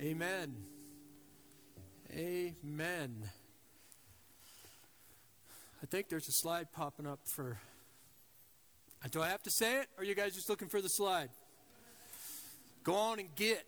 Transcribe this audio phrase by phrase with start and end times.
[0.00, 0.54] Amen.
[2.12, 3.30] Amen.
[5.82, 7.58] I think there's a slide popping up for.
[9.10, 11.30] Do I have to say it, or are you guys just looking for the slide?
[12.84, 13.66] Go on and get.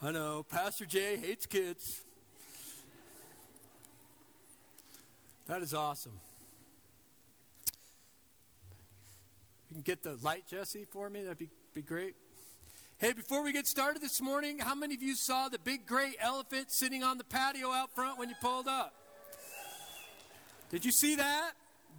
[0.00, 2.02] I know, Pastor Jay hates kids.
[5.48, 6.20] That is awesome.
[9.70, 11.22] You can get the light, Jesse, for me.
[11.22, 12.16] That'd be, be great.
[12.98, 16.14] Hey, before we get started this morning, how many of you saw the big gray
[16.20, 18.92] elephant sitting on the patio out front when you pulled up?
[20.70, 21.52] Did you see that?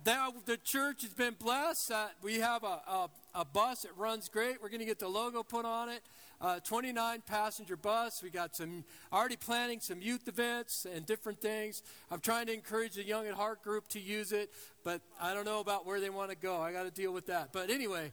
[0.03, 1.91] that the church has been blessed.
[1.91, 4.61] Uh, we have a, a, a, bus that runs great.
[4.61, 6.01] We're going to get the logo put on it.
[6.41, 8.23] Uh, 29 passenger bus.
[8.23, 11.83] We got some already planning some youth events and different things.
[12.09, 14.49] I'm trying to encourage the Young at Heart group to use it,
[14.83, 16.59] but I don't know about where they want to go.
[16.59, 17.53] I got to deal with that.
[17.53, 18.11] But anyway,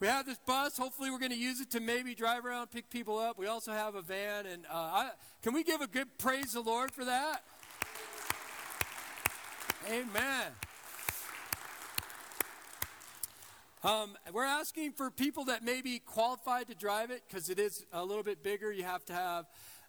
[0.00, 0.76] we have this bus.
[0.76, 3.38] Hopefully, we're going to use it to maybe drive around, pick people up.
[3.38, 5.10] We also have a van, and uh, I,
[5.42, 7.42] can we give a good praise the Lord for that?
[9.88, 10.52] Amen.
[13.84, 17.84] Um, we're asking for people that may be qualified to drive it because it is
[17.92, 18.72] a little bit bigger.
[18.72, 19.44] You have to have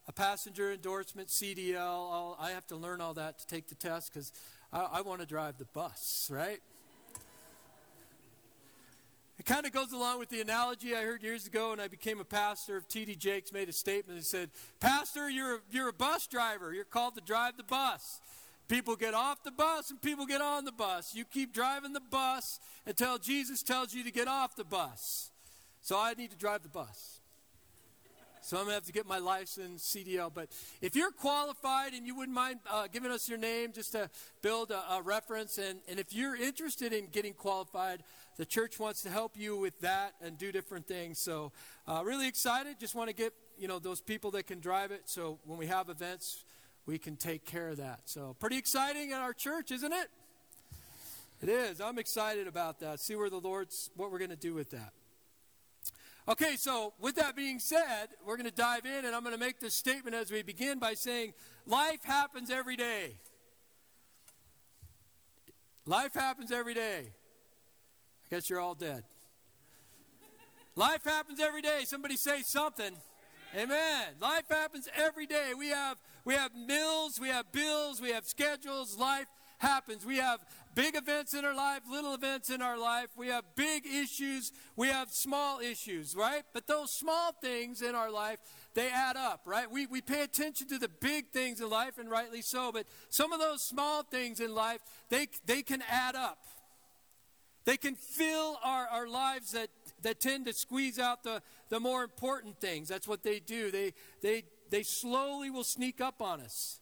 [0.06, 1.80] a passenger endorsement, CDL.
[1.80, 4.34] All, I have to learn all that to take the test because
[4.74, 6.60] I, I want to drive the bus, right?
[9.40, 12.20] It kind of goes along with the analogy I heard years ago when I became
[12.20, 13.16] a pastor of T.D.
[13.16, 14.50] Jakes made a statement and said,
[14.82, 16.74] Pastor, you're, you're a bus driver.
[16.74, 18.20] You're called to drive the bus.
[18.68, 21.14] People get off the bus and people get on the bus.
[21.14, 25.32] You keep driving the bus until Jesus tells you to get off the bus.
[25.82, 27.22] So I need to drive the bus.
[28.42, 30.32] So I'm going to have to get my license, CDL.
[30.32, 30.50] But
[30.80, 34.08] if you're qualified and you wouldn't mind uh, giving us your name just to
[34.44, 38.04] build a, a reference, and, and if you're interested in getting qualified,
[38.38, 41.18] the church wants to help you with that and do different things.
[41.18, 41.54] So
[41.88, 42.80] uh, really excited.
[42.80, 45.04] Just want to get you know those people that can drive it.
[45.06, 46.45] So when we have events,
[46.86, 48.02] we can take care of that.
[48.06, 50.08] So, pretty exciting in our church, isn't it?
[51.42, 51.82] It is.
[51.82, 53.00] I'm excited about that.
[53.00, 54.94] See where the Lord's, what we're going to do with that.
[56.28, 59.40] Okay, so with that being said, we're going to dive in, and I'm going to
[59.40, 61.34] make this statement as we begin by saying,
[61.68, 63.18] Life happens every day.
[65.86, 67.12] Life happens every day.
[68.26, 69.04] I guess you're all dead.
[70.76, 71.82] Life happens every day.
[71.86, 72.92] Somebody say something.
[73.56, 74.08] Amen.
[74.20, 75.52] Life happens every day.
[75.58, 78.98] We have we have mills, we have bills, we have schedules.
[78.98, 79.28] Life
[79.60, 80.06] happens.
[80.06, 80.40] We have
[80.74, 83.10] big events in our life, little events in our life.
[83.16, 86.44] We have big issues, we have small issues, right?
[86.54, 88.40] But those small things in our life,
[88.74, 89.70] they add up, right?
[89.72, 93.32] We, we pay attention to the big things in life, and rightly so, but some
[93.32, 96.40] of those small things in life, they, they can add up.
[97.64, 99.70] They can fill our, our lives that,
[100.04, 102.88] that tend to squeeze out the, the more important things.
[102.88, 103.72] That's what they do.
[103.72, 106.80] They, they, they slowly will sneak up on us.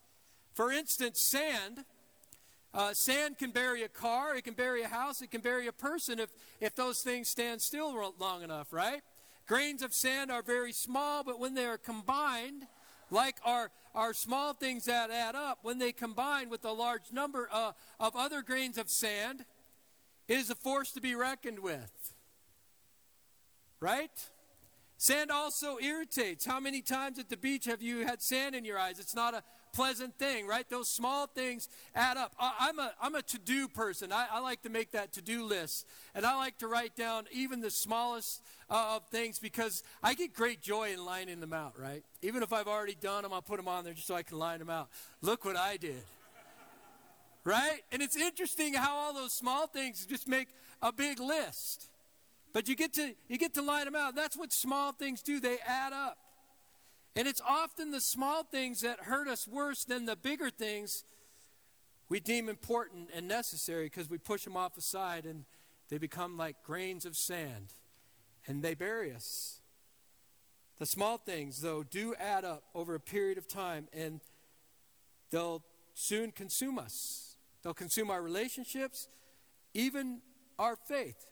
[0.53, 1.85] For instance, sand.
[2.73, 5.71] Uh, sand can bury a car, it can bury a house, it can bury a
[5.71, 9.01] person if, if those things stand still long enough, right?
[9.47, 12.65] Grains of sand are very small, but when they are combined,
[13.11, 17.47] like our, our small things that add up, when they combine with a large number
[17.51, 19.45] uh, of other grains of sand,
[20.27, 22.13] it is a force to be reckoned with.
[23.79, 24.29] Right?
[25.03, 26.45] Sand also irritates.
[26.45, 28.99] How many times at the beach have you had sand in your eyes?
[28.99, 29.43] It's not a
[29.73, 30.63] pleasant thing, right?
[30.69, 32.33] Those small things add up.
[32.39, 34.13] I'm a, I'm a to do person.
[34.13, 35.85] I, I, like to make that to do list.
[36.15, 40.33] And I like to write down even the smallest uh, of things because I get
[40.33, 42.05] great joy in lining them out, right?
[42.21, 44.39] Even if I've already done them, I'll put them on there just so I can
[44.39, 44.87] line them out.
[45.21, 46.01] Look what I did.
[47.43, 47.81] Right?
[47.91, 50.47] And it's interesting how all those small things just make
[50.81, 51.89] a big list.
[52.53, 54.15] But you get to you get to line them out.
[54.15, 55.39] That's what small things do.
[55.39, 56.17] They add up.
[57.15, 61.03] And it's often the small things that hurt us worse than the bigger things
[62.09, 65.45] we deem important and necessary because we push them off aside and
[65.89, 67.73] they become like grains of sand
[68.47, 69.61] and they bury us.
[70.79, 74.21] The small things, though, do add up over a period of time and
[75.29, 75.63] they'll
[75.93, 77.35] soon consume us.
[77.63, 79.07] They'll consume our relationships,
[79.73, 80.21] even
[80.59, 81.31] our faith.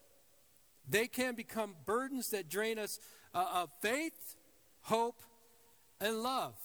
[0.88, 3.00] They can become burdens that drain us
[3.33, 4.36] uh, of faith,
[4.81, 5.22] hope,
[6.00, 6.56] and love.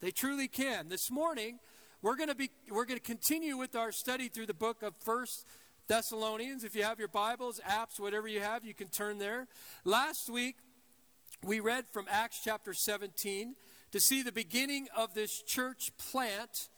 [0.00, 0.88] They truly can.
[0.88, 1.58] This morning,
[2.00, 4.94] we're going to be we're going to continue with our study through the book of
[4.98, 5.46] First
[5.86, 6.64] Thessalonians.
[6.64, 9.46] If you have your Bibles, apps, whatever you have, you can turn there.
[9.84, 10.56] Last week,
[11.44, 13.54] we read from Acts chapter 17
[13.92, 16.68] to see the beginning of this church plant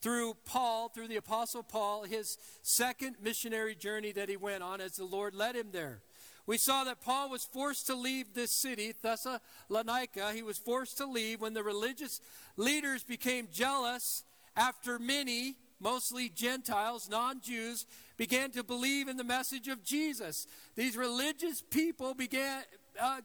[0.00, 4.96] through Paul, through the Apostle Paul, his second missionary journey that he went on as
[4.96, 6.02] the Lord led him there.
[6.46, 10.32] We saw that Paul was forced to leave this city, Thessalonica.
[10.32, 12.20] He was forced to leave when the religious
[12.56, 14.24] leaders became jealous
[14.56, 17.86] after many, mostly Gentiles, non Jews,
[18.16, 20.46] began to believe in the message of Jesus.
[20.76, 22.62] These religious people began,
[23.00, 23.22] uh,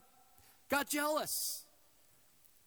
[0.70, 1.66] got jealous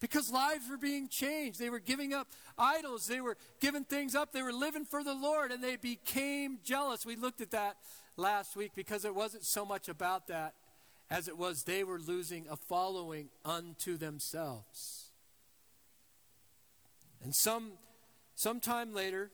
[0.01, 1.59] because lives were being changed.
[1.59, 2.29] They were giving up
[2.59, 6.59] idols, they were giving things up, they were living for the Lord, and they became
[6.63, 7.07] jealous.
[7.07, 7.77] We looked at that
[8.17, 10.55] last week because it wasn't so much about that
[11.11, 15.11] as it was they were losing a following unto themselves.
[17.23, 17.73] And some
[18.35, 19.31] sometime later,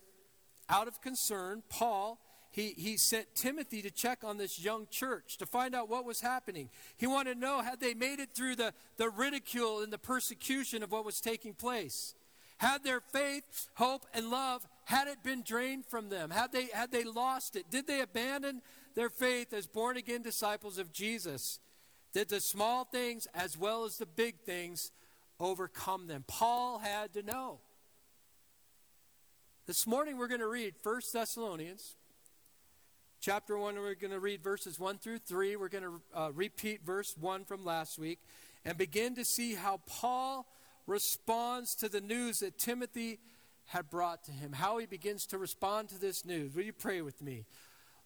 [0.69, 2.19] out of concern, Paul
[2.51, 6.21] he, he sent Timothy to check on this young church to find out what was
[6.21, 6.71] happening.
[6.97, 10.83] He wanted to know had they made it through the, the ridicule and the persecution
[10.83, 12.15] of what was taking place.
[12.57, 16.31] Had their faith, hope, and love, had it been drained from them?
[16.31, 17.71] Had they, had they lost it?
[17.71, 18.63] Did they abandon
[18.95, 21.61] their faith as born again disciples of Jesus?
[22.15, 24.91] Did the small things as well as the big things
[25.39, 26.25] overcome them?
[26.27, 27.61] Paul had to know.
[29.67, 31.97] This morning we're going to read 1 Thessalonians
[33.21, 33.75] chapter 1.
[33.75, 35.57] We're going to read verses 1 through 3.
[35.57, 38.21] We're going to uh, repeat verse 1 from last week
[38.65, 40.47] and begin to see how Paul
[40.87, 43.19] responds to the news that Timothy
[43.69, 46.55] had brought to him, how he begins to respond to this news.
[46.55, 47.45] Will you pray with me?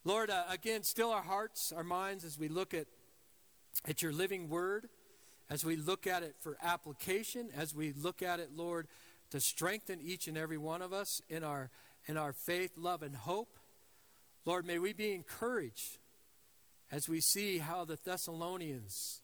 [0.05, 2.87] Lord, uh, again, still our hearts, our minds as we look at,
[3.87, 4.88] at your living word,
[5.49, 8.88] as we look at it for application, as we look at it, Lord,
[9.31, 11.70] to strengthen each and every one of us in our,
[12.06, 13.56] in our faith, love, and hope.
[14.44, 15.99] Lord, may we be encouraged
[16.91, 19.23] as we see how the Thessalonians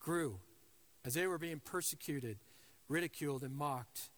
[0.00, 0.40] grew,
[1.04, 2.38] as they were being persecuted,
[2.88, 4.10] ridiculed, and mocked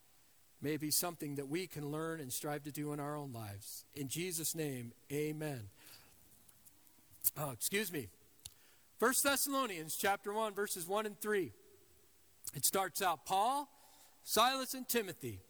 [0.62, 3.84] may be something that we can learn and strive to do in our own lives.
[3.94, 5.68] In Jesus' name, amen.
[7.38, 8.08] Oh, excuse me.
[8.98, 11.52] First Thessalonians chapter 1, verses 1 and 3.
[12.54, 13.68] It starts out Paul,
[14.24, 15.40] Silas, and Timothy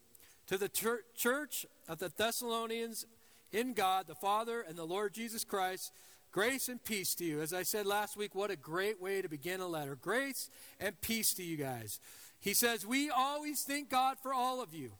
[0.46, 3.06] to the ter- church of the Thessalonians
[3.52, 5.92] in God, the Father, and the Lord Jesus Christ.
[6.32, 7.40] Grace and peace to you.
[7.40, 9.96] As I said last week, what a great way to begin a letter.
[9.96, 10.48] Grace
[10.78, 11.98] and peace to you guys.
[12.40, 14.92] He says, We always thank God for all of you,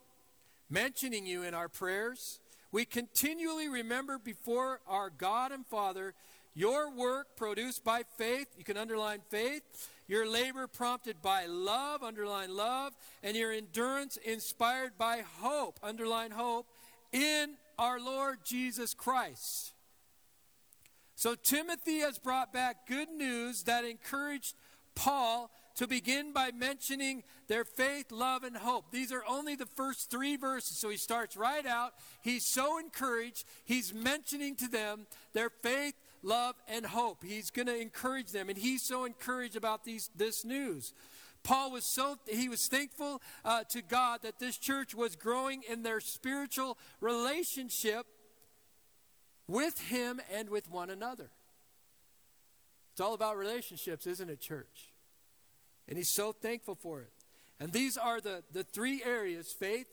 [0.68, 2.38] mentioning you in our prayers.
[2.72, 6.14] We continually remember before our God and Father
[6.54, 8.48] your work produced by faith.
[8.58, 9.62] You can underline faith.
[10.08, 12.92] Your labor prompted by love, underline love.
[13.22, 16.66] And your endurance inspired by hope, underline hope,
[17.12, 19.72] in our Lord Jesus Christ.
[21.14, 24.54] So Timothy has brought back good news that encouraged
[24.94, 28.90] Paul to begin by mentioning their faith, love, and hope.
[28.90, 30.76] These are only the first three verses.
[30.76, 31.94] So he starts right out.
[32.20, 33.46] He's so encouraged.
[33.64, 37.24] He's mentioning to them their faith, love, and hope.
[37.24, 38.50] He's going to encourage them.
[38.50, 40.92] And he's so encouraged about these, this news.
[41.44, 45.82] Paul was so he was thankful uh, to God that this church was growing in
[45.82, 48.04] their spiritual relationship
[49.48, 51.30] with him and with one another.
[52.92, 54.89] It's all about relationships, isn't it, church?
[55.90, 57.10] And he's so thankful for it.
[57.58, 59.88] And these are the, the three areas faith,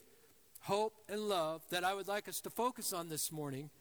[0.61, 3.71] hope, and love that I would like us to focus on this morning.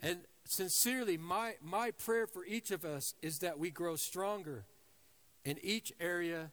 [0.00, 4.64] And sincerely, my, my prayer for each of us is that we grow stronger
[5.44, 6.50] in each area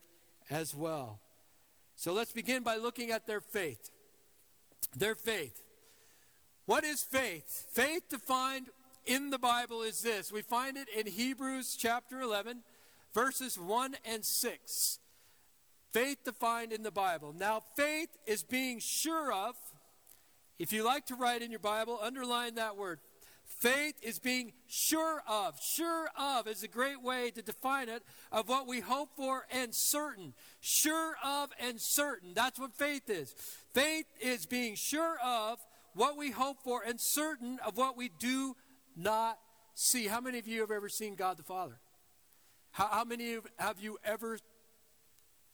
[0.50, 1.20] as well.
[1.96, 3.90] So let's begin by looking at their faith.
[4.96, 5.62] Their faith.
[6.66, 7.66] What is faith?
[7.72, 8.68] Faith defined
[9.06, 10.32] in the Bible is this.
[10.32, 12.62] We find it in Hebrews chapter 11
[13.14, 15.00] verses 1 and 6.
[15.92, 17.34] Faith defined in the Bible.
[17.38, 19.56] Now, faith is being sure of.
[20.58, 23.00] If you like to write in your Bible, underline that word.
[23.46, 25.60] Faith is being sure of.
[25.62, 29.74] Sure of is a great way to define it of what we hope for and
[29.74, 30.34] certain.
[30.62, 32.34] Sure of and certain.
[32.34, 33.34] That's what faith is.
[33.74, 35.60] Faith is being sure of
[35.94, 38.56] what we hope for and certain of what we do
[38.96, 39.38] not
[39.76, 40.08] see.
[40.08, 41.80] How many of you have ever seen God the Father?
[42.74, 44.38] How, how many of, have you ever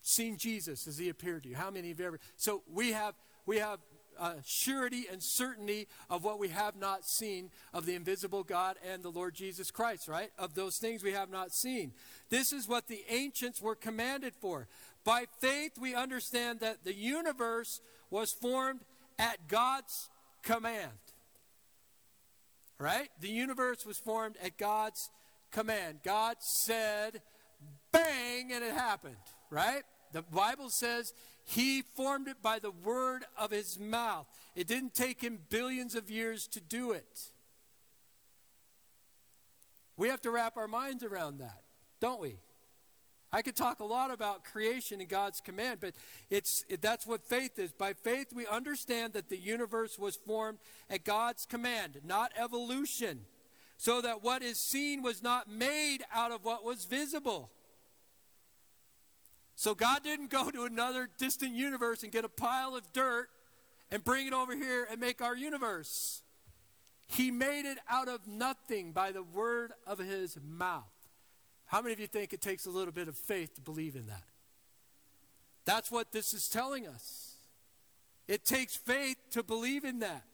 [0.01, 1.55] seen Jesus as he appeared to you?
[1.55, 2.19] How many have you ever?
[2.38, 3.13] So we have
[3.45, 3.79] we have
[4.19, 9.01] uh, surety and certainty of what we have not seen of the invisible God and
[9.01, 10.29] the Lord Jesus Christ, right?
[10.38, 11.93] Of those things we have not seen.
[12.29, 14.67] This is what the ancients were commanded for.
[15.03, 18.81] By faith, we understand that the universe was formed
[19.17, 20.09] at God's
[20.43, 20.91] command.
[22.77, 23.09] Right?
[23.19, 25.09] The universe was formed at God's
[25.51, 26.00] command.
[26.03, 27.22] God said,
[27.91, 29.15] bang, and it happened,
[29.50, 29.84] right?
[30.12, 31.13] The Bible says
[31.46, 34.27] he formed it by the word of his mouth.
[34.56, 37.32] It didn't take him billions of years to do it.
[39.98, 41.62] We have to wrap our minds around that.
[42.00, 42.38] don't we?
[43.32, 45.94] I could talk a lot about creation and God's command, but
[46.32, 47.72] it's it, that's what faith is.
[47.72, 50.58] By faith, we understand that the universe was formed
[50.89, 53.25] at God's command, not evolution,
[53.81, 57.50] so that what is seen was not made out of what was visible.
[59.55, 63.29] So God didn't go to another distant universe and get a pile of dirt
[63.89, 66.21] and bring it over here and make our universe.
[67.07, 70.83] He made it out of nothing by the word of his mouth.
[71.67, 74.07] How many of you think it takes a little bit of faith to believe in
[74.07, 74.24] that?
[75.63, 77.36] That's what this is telling us.
[78.27, 80.25] It takes faith to believe in that.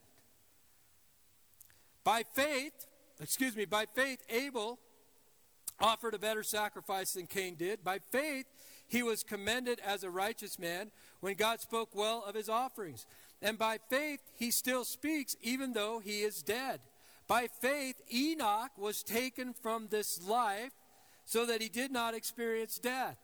[2.03, 2.87] By faith,
[3.21, 4.79] excuse me, by faith, Abel
[5.79, 7.83] offered a better sacrifice than Cain did.
[7.83, 8.45] By faith,
[8.87, 13.05] he was commended as a righteous man when God spoke well of his offerings.
[13.41, 16.79] And by faith, he still speaks even though he is dead.
[17.27, 20.73] By faith, Enoch was taken from this life
[21.25, 23.17] so that he did not experience death.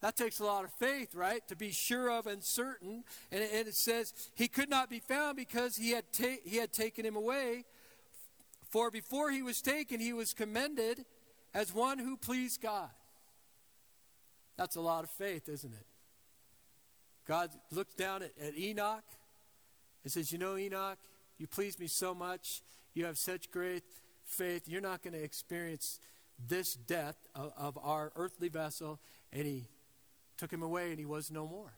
[0.00, 1.46] That takes a lot of faith, right?
[1.48, 3.02] To be sure of and certain.
[3.32, 7.04] And it, says he could not be found because he had, ta- he had taken
[7.04, 7.64] him away.
[8.68, 11.04] For before he was taken, he was commended
[11.54, 12.90] as one who pleased God.
[14.56, 15.86] That's a lot of faith, isn't it?
[17.26, 19.04] God looks down at, at Enoch
[20.02, 20.98] and says, You know, Enoch,
[21.38, 22.62] you please me so much.
[22.94, 23.82] You have such great
[24.24, 24.68] faith.
[24.68, 26.00] You're not going to experience
[26.48, 29.00] this death of, of our earthly vessel.
[29.32, 29.64] And he
[30.38, 31.72] took him away and he was no more.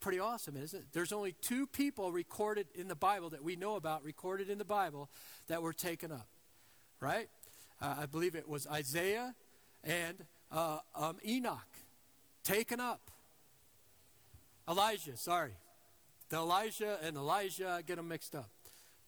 [0.00, 0.86] Pretty awesome, isn't it?
[0.92, 4.64] There's only two people recorded in the Bible that we know about, recorded in the
[4.64, 5.10] Bible,
[5.48, 6.26] that were taken up,
[7.00, 7.28] right?
[7.82, 9.34] Uh, I believe it was Isaiah
[9.84, 11.68] and uh, um, Enoch,
[12.44, 13.10] taken up.
[14.68, 15.52] Elijah, sorry.
[16.30, 18.48] The Elijah and Elijah, I get them mixed up.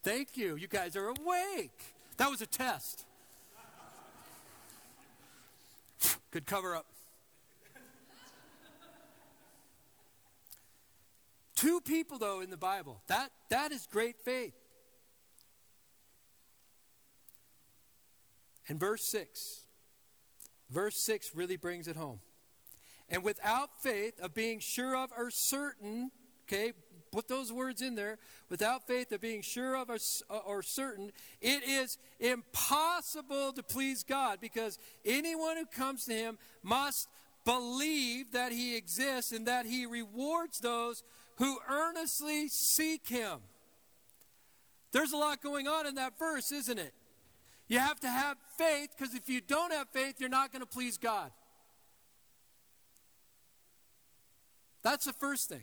[0.02, 0.56] Thank you.
[0.56, 1.94] You guys are awake.
[2.18, 3.06] That was a test.
[6.32, 6.86] Good cover up.
[11.62, 13.00] Two people, though, in the Bible.
[13.06, 14.52] That, that is great faith.
[18.66, 19.62] And verse 6
[20.70, 22.18] Verse 6 really brings it home.
[23.08, 26.10] And without faith of being sure of or certain,
[26.48, 26.72] okay,
[27.12, 28.18] put those words in there.
[28.48, 29.98] Without faith of being sure of or,
[30.30, 36.38] uh, or, certain, it is impossible to please God because anyone who comes to Him
[36.64, 37.08] must
[37.44, 41.04] believe that He exists and that He rewards those
[41.36, 43.38] who earnestly seek Him.
[44.92, 46.92] There's a lot going on in that verse, isn't it?
[47.68, 50.66] You have to have faith because if you don't have faith, you're not going to
[50.66, 51.30] please God.
[54.82, 55.62] That's the first thing.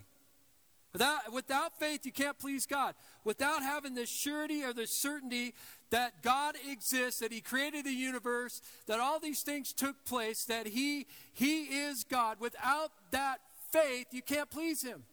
[0.91, 2.95] Without, without faith, you can't please God.
[3.23, 5.53] Without having the surety or the certainty
[5.91, 10.65] that God exists, that He created the universe, that all these things took place, that
[10.65, 13.38] He, he is God, without that
[13.71, 15.03] faith, you can't please Him.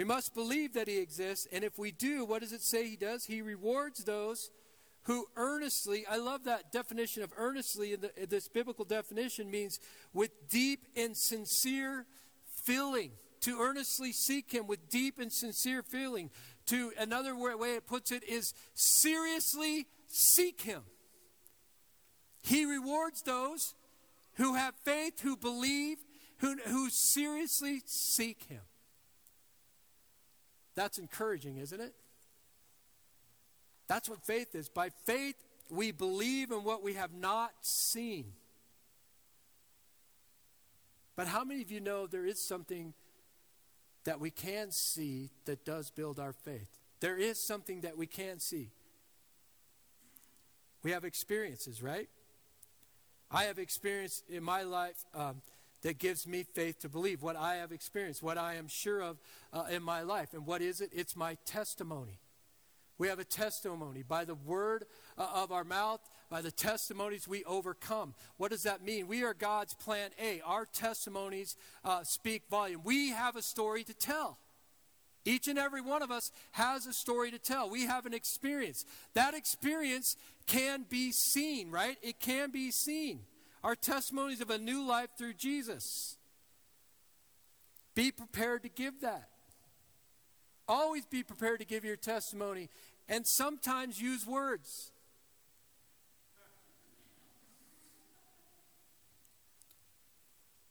[0.00, 2.96] We must believe that he exists, and if we do, what does it say he
[2.96, 3.26] does?
[3.26, 4.50] He rewards those
[5.02, 9.78] who earnestly, I love that definition of earnestly, in, the, in this biblical definition means
[10.14, 12.06] with deep and sincere
[12.62, 13.10] feeling.
[13.42, 16.30] To earnestly seek him with deep and sincere feeling.
[16.68, 20.80] To another way it puts it is seriously seek him.
[22.40, 23.74] He rewards those
[24.36, 25.98] who have faith, who believe,
[26.38, 28.62] who, who seriously seek him.
[30.80, 31.92] That's encouraging, isn't it?
[33.86, 34.70] That's what faith is.
[34.70, 35.34] By faith,
[35.68, 38.32] we believe in what we have not seen.
[41.16, 42.94] But how many of you know there is something
[44.04, 46.70] that we can see that does build our faith?
[47.00, 48.70] There is something that we can see.
[50.82, 52.08] We have experiences, right?
[53.30, 55.42] I have experienced in my life um,
[55.82, 59.18] that gives me faith to believe what I have experienced, what I am sure of
[59.52, 60.34] uh, in my life.
[60.34, 60.90] And what is it?
[60.92, 62.20] It's my testimony.
[62.98, 64.02] We have a testimony.
[64.02, 64.84] By the word
[65.16, 68.14] uh, of our mouth, by the testimonies, we overcome.
[68.36, 69.08] What does that mean?
[69.08, 70.42] We are God's plan A.
[70.42, 72.82] Our testimonies uh, speak volume.
[72.84, 74.38] We have a story to tell.
[75.24, 77.70] Each and every one of us has a story to tell.
[77.70, 78.84] We have an experience.
[79.14, 81.96] That experience can be seen, right?
[82.02, 83.20] It can be seen.
[83.62, 86.16] Our testimonies of a new life through Jesus.
[87.94, 89.28] Be prepared to give that.
[90.66, 92.68] Always be prepared to give your testimony
[93.08, 94.92] and sometimes use words.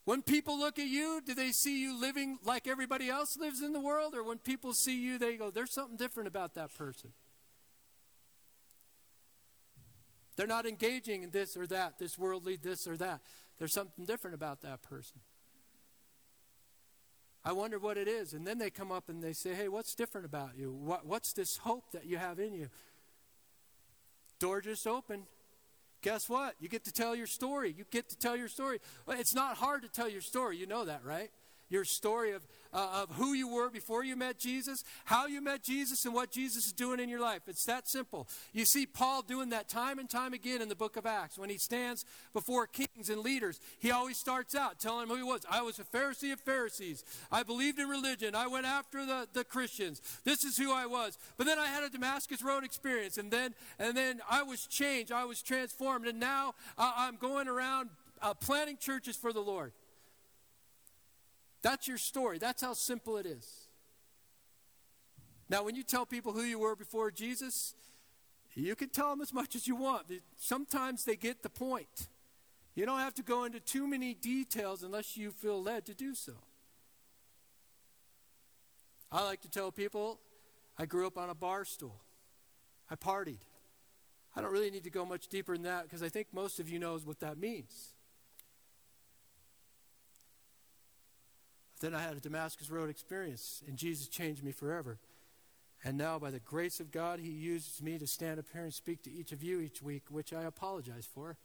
[0.05, 3.74] When people look at you, do they see you living like everybody else lives in
[3.74, 4.15] the world?
[4.15, 7.12] Or when people see you, they go, there's something different about that person?
[10.39, 13.19] They're not engaging in this or that, this worldly this or that.
[13.58, 15.19] There's something different about that person.
[17.43, 18.31] I wonder what it is.
[18.31, 20.72] And then they come up and they say, Hey, what's different about you?
[20.72, 22.69] What, what's this hope that you have in you?
[24.39, 25.24] Door just opened.
[26.01, 26.55] Guess what?
[26.62, 27.75] You get to tell your story.
[27.77, 28.79] You get to tell your story.
[29.10, 30.55] It's not hard to tell your story.
[30.55, 31.31] You know that, right?
[31.69, 35.63] Your story of, uh, of who you were before you met Jesus, how you met
[35.63, 37.43] Jesus, and what Jesus is doing in your life.
[37.47, 38.27] It's that simple.
[38.53, 41.38] You see Paul doing that time and time again in the book of Acts.
[41.38, 45.23] When he stands before kings and leaders, he always starts out telling them who he
[45.23, 45.41] was.
[45.49, 47.03] I was a Pharisee of Pharisees.
[47.31, 48.35] I believed in religion.
[48.35, 50.01] I went after the, the Christians.
[50.23, 51.17] This is who I was.
[51.38, 55.11] But then I had a Damascus Road experience, and then, and then I was changed.
[55.11, 56.07] I was transformed.
[56.07, 57.89] And now uh, I'm going around
[58.21, 59.71] uh, planting churches for the Lord.
[61.61, 62.37] That's your story.
[62.37, 63.67] That's how simple it is.
[65.49, 67.73] Now, when you tell people who you were before Jesus,
[68.55, 70.05] you can tell them as much as you want.
[70.37, 72.07] Sometimes they get the point.
[72.75, 76.13] You don't have to go into too many details unless you feel led to do
[76.13, 76.33] so.
[79.11, 80.19] I like to tell people
[80.77, 81.99] I grew up on a bar stool.
[82.89, 83.41] I partied.
[84.35, 86.69] I don't really need to go much deeper than that because I think most of
[86.69, 87.93] you knows what that means.
[91.79, 95.00] Then I had a Damascus Road experience, and Jesus changed me forever.
[95.83, 98.74] And now, by the grace of God, He uses me to stand up here and
[98.74, 101.38] speak to each of you each week, which I apologize for.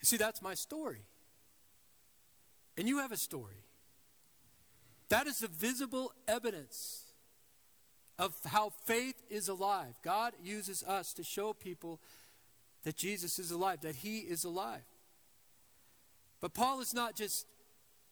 [0.00, 1.02] you see, that's my story.
[2.78, 3.64] And you have a story.
[5.10, 7.02] That is the visible evidence
[8.18, 9.94] of how faith is alive.
[10.02, 12.00] God uses us to show people
[12.86, 14.84] that Jesus is alive, that he is alive.
[16.40, 17.44] But Paul is not just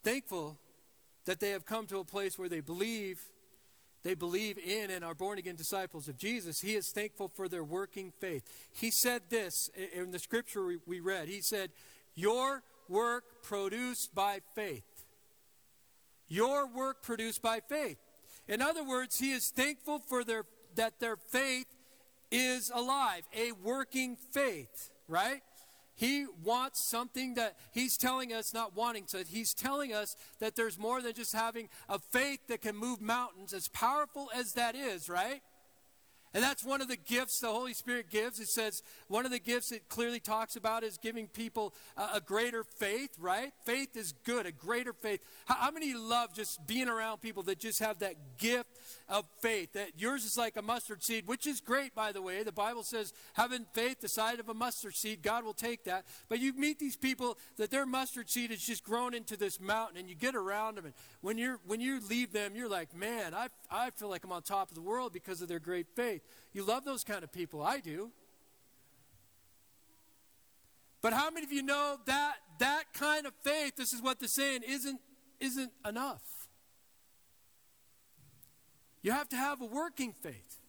[0.02, 0.59] thankful
[1.26, 3.21] that they have come to a place where they believe
[4.02, 6.61] they believe in and are born again disciples of Jesus.
[6.61, 8.42] He is thankful for their working faith.
[8.72, 11.29] He said this in the scripture we read.
[11.29, 11.70] He said,
[12.16, 15.07] "Your work produced by faith.
[16.27, 17.99] Your work produced by faith."
[18.49, 20.44] In other words, he is thankful for their
[20.75, 21.68] that their faith
[22.35, 25.40] is alive, a working faith, right?
[25.94, 30.77] He wants something that he's telling us, not wanting to, he's telling us that there's
[30.77, 35.09] more than just having a faith that can move mountains, as powerful as that is,
[35.09, 35.40] right?
[36.35, 38.40] And that's one of the gifts the Holy Spirit gives.
[38.40, 42.20] It says one of the gifts it clearly talks about is giving people a, a
[42.20, 43.53] greater faith, right?
[43.64, 45.20] Faith is good, a greater faith.
[45.44, 48.68] How, how, many love just being around people that just have that gift
[49.09, 49.73] of faith?
[49.75, 52.43] That yours is like a mustard seed, which is great, by the way.
[52.43, 56.05] The Bible says having faith the size of a mustard seed, God will take that.
[56.29, 59.99] But you meet these people that their mustard seed has just grown into this mountain,
[59.99, 63.35] and you get around them, and when you're when you leave them, you're like, man,
[63.35, 66.23] I I feel like I'm on top of the world because of their great faith.
[66.53, 67.62] You love those kind of people.
[67.62, 68.11] I do.
[71.05, 74.27] But how many of you know that that kind of faith, this is what they're
[74.27, 75.01] saying, isn't,
[75.38, 76.43] isn't enough?
[79.05, 80.61] You have to have a working faith.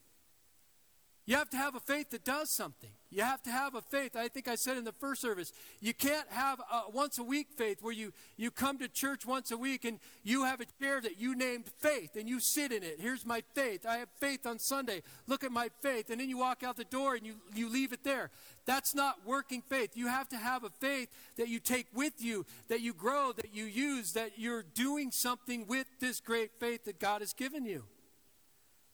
[1.26, 2.90] You have to have a faith that does something.
[3.10, 4.18] You have to have a faith.
[4.18, 7.48] I think I said in the first service, you can't have a once a week
[7.56, 11.00] faith where you, you come to church once a week and you have a chair
[11.00, 12.98] that you named faith and you sit in it.
[13.00, 13.86] Here's my faith.
[13.88, 15.02] I have faith on Sunday.
[15.28, 16.10] Look at my faith.
[16.10, 18.32] And then you walk out the door and you, you leave it there.
[18.66, 19.92] That's not working faith.
[19.96, 23.56] You have to have a faith that you take with you, that you grow, that
[23.56, 27.86] you use, that you're doing something with this great faith that God has given you.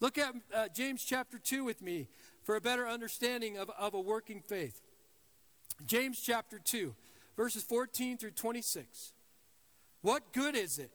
[0.02, 2.08] Look at uh, James chapter 2 with me
[2.44, 4.82] for a better understanding of, of a working faith.
[5.86, 6.96] James chapter 2,
[7.38, 9.14] verses 14 through 26.
[10.02, 10.90] What good is it,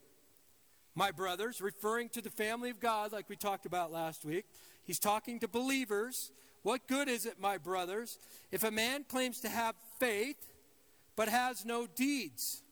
[0.97, 4.45] my brothers, referring to the family of God like we talked about last week?
[4.83, 6.33] He's talking to believers.
[6.63, 8.19] What good is it, my brothers,
[8.51, 10.53] if a man claims to have faith
[11.15, 12.63] but has no deeds?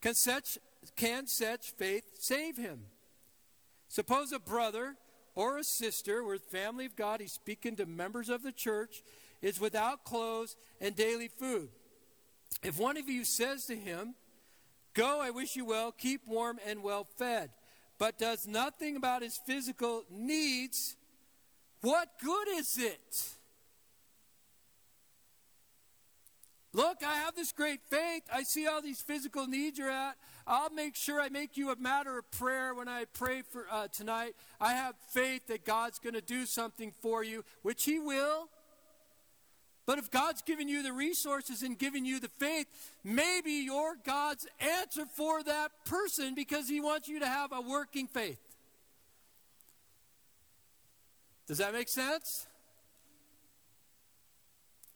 [0.00, 0.58] Can such,
[0.96, 2.84] can such faith save him?
[3.88, 4.96] Suppose a brother
[5.34, 9.02] or a sister, we're the family of God, he's speaking to members of the church,
[9.42, 11.68] is without clothes and daily food.
[12.62, 14.14] If one of you says to him,
[14.94, 17.50] Go, I wish you well, keep warm and well fed,
[17.98, 20.96] but does nothing about his physical needs,
[21.80, 23.28] what good is it?
[26.72, 28.22] Look, I have this great faith.
[28.32, 30.16] I see all these physical needs you're at.
[30.46, 33.88] I'll make sure I make you a matter of prayer when I pray for uh,
[33.88, 34.34] tonight.
[34.60, 38.48] I have faith that God's going to do something for you, which He will.
[39.86, 42.66] But if God's given you the resources and given you the faith,
[43.02, 48.06] maybe you're God's answer for that person because He wants you to have a working
[48.06, 48.40] faith.
[51.46, 52.46] Does that make sense?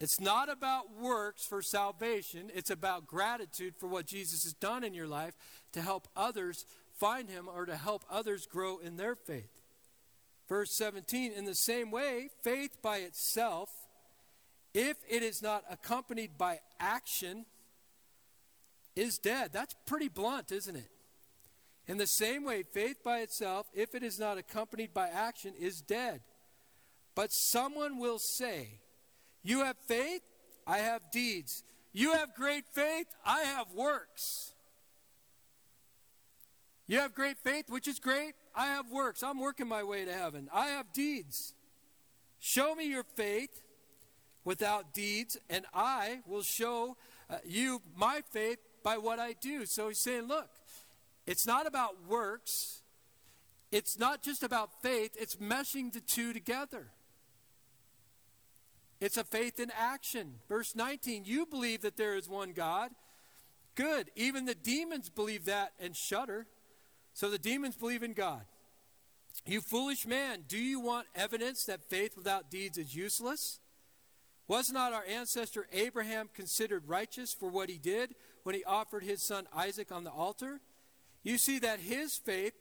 [0.01, 4.95] It's not about works for salvation, it's about gratitude for what Jesus has done in
[4.95, 5.35] your life
[5.73, 6.67] to help others
[6.99, 9.51] find Him or to help others grow in their faith.
[10.49, 13.71] Verse 17, in the same way, faith by itself
[14.75, 17.47] if it is not accompanied by action,
[18.95, 19.51] is dead.
[19.53, 20.91] That's pretty blunt, isn't it?
[21.87, 25.81] In the same way, faith by itself, if it is not accompanied by action, is
[25.81, 26.21] dead.
[27.15, 28.81] But someone will say,
[29.43, 30.23] You have faith,
[30.67, 31.65] I have deeds.
[31.93, 34.53] You have great faith, I have works.
[36.87, 38.33] You have great faith, which is great.
[38.55, 39.23] I have works.
[39.23, 40.49] I'm working my way to heaven.
[40.53, 41.53] I have deeds.
[42.41, 43.61] Show me your faith
[44.43, 46.97] without deeds, and I will show
[47.29, 49.67] uh, you my faith by what I do.
[49.67, 50.49] So he's saying, look,
[51.27, 52.81] it's not about works,
[53.71, 56.87] it's not just about faith, it's meshing the two together.
[59.01, 60.35] It's a faith in action.
[60.49, 62.91] Verse 19, you believe that there is one God.
[63.75, 64.11] Good.
[64.17, 66.47] Even the demons believe that and shudder.
[67.15, 68.43] So the demons believe in God.
[69.47, 73.61] You foolish man, do you want evidence that faith without deeds is useless?
[74.49, 79.23] Was not our ancestor Abraham considered righteous for what he did when he offered his
[79.23, 80.61] son Isaac on the altar?
[81.23, 82.55] You see that his faith,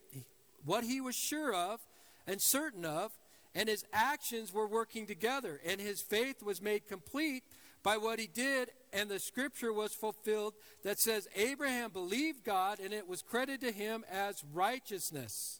[0.66, 1.80] what he was sure of
[2.28, 3.12] and certain of,
[3.58, 7.44] and his actions were working together, and his faith was made complete
[7.82, 12.94] by what he did, and the scripture was fulfilled that says, Abraham believed God, and
[12.94, 15.60] it was credited to him as righteousness.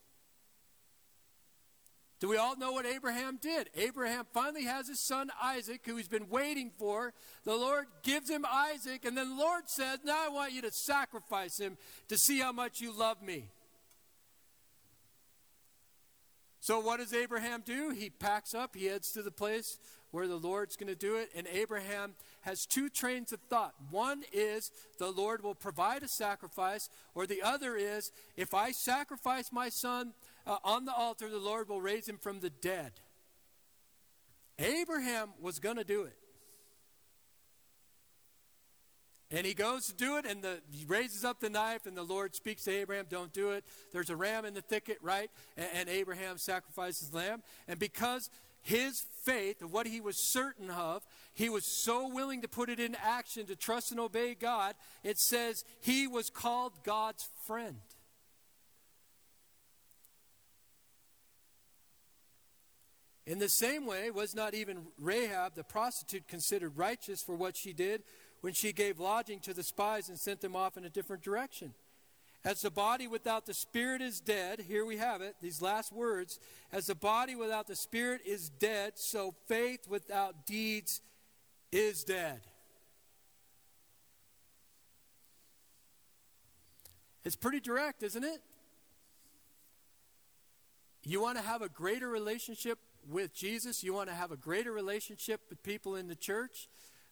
[2.20, 3.72] Do we all know what Abraham did?
[3.76, 7.14] Abraham finally has his son Isaac, who he's been waiting for.
[7.46, 10.72] The Lord gives him Isaac, and then the Lord says, Now I want you to
[10.72, 11.78] sacrifice him
[12.10, 13.50] to see how much you love me.
[16.68, 17.92] So, what does Abraham do?
[17.92, 19.78] He packs up, he heads to the place
[20.12, 23.74] where the Lord's going to do it, and Abraham has two trains of thought.
[23.90, 29.50] One is the Lord will provide a sacrifice, or the other is if I sacrifice
[29.50, 30.12] my son,
[30.46, 32.92] uh, on the altar, the Lord will raise him from the dead.
[34.60, 36.18] Abraham was going to do it.
[39.30, 42.04] And he goes to do it, and the, he raises up the knife, and the
[42.04, 43.66] Lord speaks to Abraham, Don't do it.
[43.92, 45.30] There's a ram in the thicket, right?
[45.58, 47.44] And, and Abraham sacrifices the lamb.
[47.68, 48.30] And because
[48.62, 52.80] his faith, of what he was certain of, he was so willing to put it
[52.80, 57.78] in action to trust and obey God, it says he was called God's friend.
[63.26, 67.74] In the same way, was not even Rahab the prostitute considered righteous for what she
[67.74, 68.04] did
[68.48, 71.74] when she gave lodging to the spies and sent them off in a different direction?
[72.46, 76.40] As the body without the spirit is dead, here we have it, these last words.
[76.72, 81.02] As the body without the spirit is dead, so faith without deeds
[81.74, 82.40] is dead.
[87.26, 88.42] It's pretty direct, isn't it?
[91.04, 92.80] You want to have a greater relationship
[93.10, 96.70] with Jesus, you want to have a greater relationship with people in the church,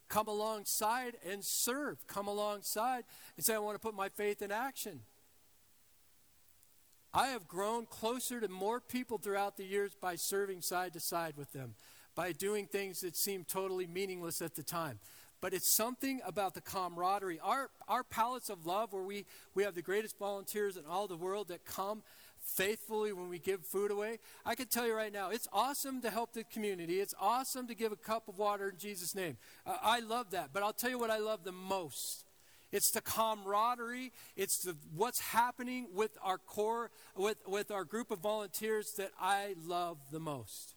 [0.08, 2.06] come alongside and serve.
[2.06, 3.04] Come alongside
[3.36, 5.00] and say, I want to put my faith in action.
[7.12, 11.34] I have grown closer to more people throughout the years by serving side to side
[11.36, 11.74] with them,
[12.14, 14.98] by doing things that seemed totally meaningless at the time.
[15.40, 17.40] But it's something about the camaraderie.
[17.40, 21.16] Our, our pallets of love, where we, we have the greatest volunteers in all the
[21.16, 22.02] world that come
[22.46, 24.18] faithfully when we give food away.
[24.44, 27.00] I can tell you right now, it's awesome to help the community.
[27.00, 29.36] It's awesome to give a cup of water in Jesus' name.
[29.66, 30.50] I love that.
[30.52, 32.24] But I'll tell you what I love the most.
[32.72, 34.12] It's the camaraderie.
[34.36, 39.54] It's the, what's happening with our core, with, with our group of volunteers that I
[39.66, 40.75] love the most.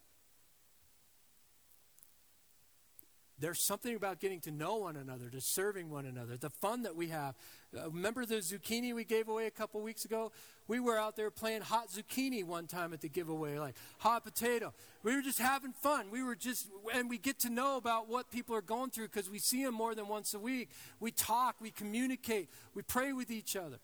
[3.39, 6.95] There's something about getting to know one another, to serving one another, the fun that
[6.95, 7.35] we have.
[7.77, 10.31] Uh, remember the zucchini we gave away a couple weeks ago?
[10.67, 14.73] We were out there playing hot zucchini one time at the giveaway, like hot potato.
[15.03, 16.11] We were just having fun.
[16.11, 19.29] We were just, and we get to know about what people are going through because
[19.29, 20.69] we see them more than once a week.
[20.99, 23.79] We talk, we communicate, we pray with each other.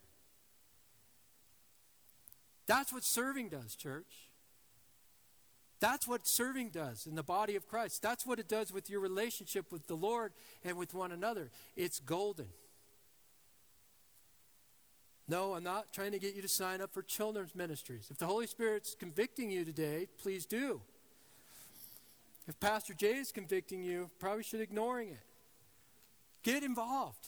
[2.67, 4.24] That's what serving does, church.
[5.85, 8.01] That's what serving does in the body of Christ.
[8.01, 11.51] That's what it does with your relationship with the Lord and with one another.
[11.75, 12.47] It's golden.
[15.27, 18.07] No, I'm not trying to get you to sign up for children's ministries.
[18.09, 20.81] If the Holy Spirit's convicting you today, please do.
[22.47, 25.23] If Pastor Jay is convicting you, probably should ignoring it.
[26.41, 27.27] Get involved.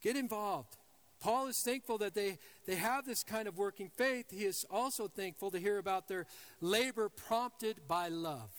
[0.00, 0.78] Get involved.
[1.20, 4.26] Paul is thankful that they, they have this kind of working faith.
[4.30, 6.26] He is also thankful to hear about their
[6.60, 8.50] labor prompted by love.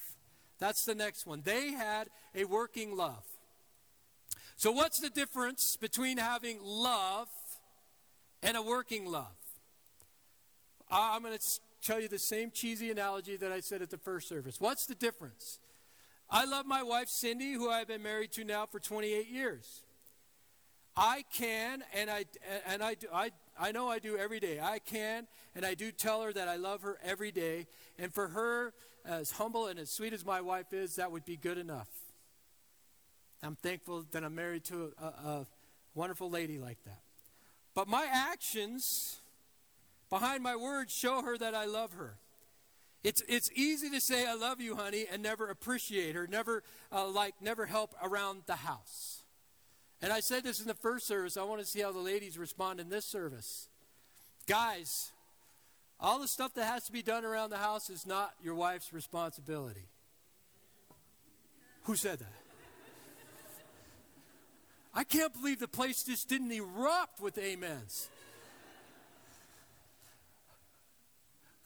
[0.60, 1.42] That's the next one.
[1.44, 3.24] They had a working love.
[4.58, 7.30] So, what's the difference between having love
[8.44, 9.26] and a working love?
[10.92, 14.28] I'm going to tell you the same cheesy analogy that I said at the first
[14.28, 14.60] service.
[14.60, 15.58] What's the difference?
[16.30, 19.82] I love my wife, Cindy, who I've been married to now for 28 years.
[20.96, 22.26] I can, and I
[22.68, 24.60] and I do, I I know I do every day.
[24.62, 27.68] I can, and I do tell her that I love her every day.
[27.98, 28.74] And for her,
[29.06, 31.88] as humble and as sweet as my wife is, that would be good enough.
[33.44, 35.48] I'm thankful that I'm married to a, a
[35.96, 37.02] wonderful lady like that.
[37.74, 39.22] But my actions
[40.10, 42.18] behind my words show her that I love her.
[43.04, 47.08] It's, it's easy to say, I love you, honey, and never appreciate her, never, uh,
[47.08, 49.21] like, never help around the house.
[50.02, 51.38] And I said this in the first service.
[51.38, 53.68] I want to see how the ladies respond in this service.
[54.48, 55.12] Guys,
[56.00, 58.92] all the stuff that has to be done around the house is not your wife's
[58.92, 59.88] responsibility.
[61.84, 62.34] Who said that?
[64.94, 68.10] I can't believe the place just didn't erupt with amens.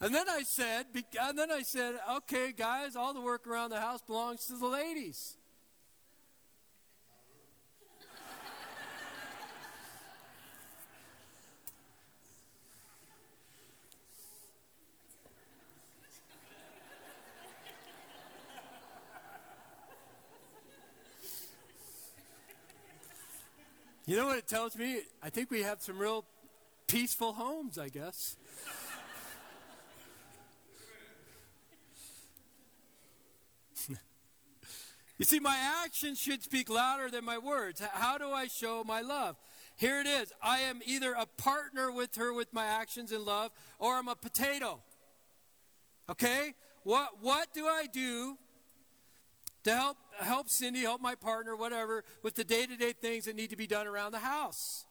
[0.00, 3.80] And then I said, and then I said, okay, guys, all the work around the
[3.80, 5.38] house belongs to the ladies.
[24.08, 25.00] You know what it tells me?
[25.20, 26.24] I think we have some real
[26.86, 28.36] peaceful homes, I guess.
[35.18, 37.82] you see, my actions should speak louder than my words.
[37.94, 39.34] How do I show my love?
[39.74, 40.32] Here it is.
[40.40, 44.14] I am either a partner with her with my actions and love, or I'm a
[44.14, 44.84] potato.
[46.08, 46.54] Okay?
[46.84, 48.38] What, what do I do
[49.66, 53.36] to help help Cindy, help my partner, whatever, with the day to day things that
[53.36, 54.86] need to be done around the house.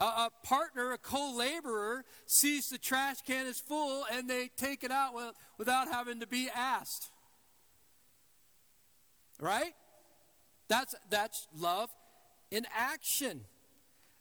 [0.00, 4.92] A, partner, a co laborer, sees the trash can is full and they take it
[4.92, 5.12] out
[5.58, 7.10] without having to be asked.
[9.40, 9.74] Right?
[10.68, 11.90] That's, that's love
[12.50, 13.40] in action.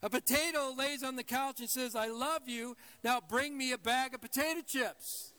[0.02, 2.76] A potato lays on the couch and says, I love you.
[3.04, 5.34] Now bring me a bag of potato chips.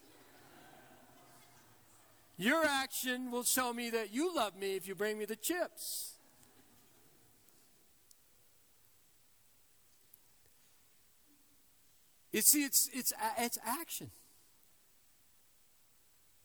[2.39, 6.13] Your action will show me that you love me if you bring me the chips.
[12.31, 14.13] You see, it's, it's, it's action.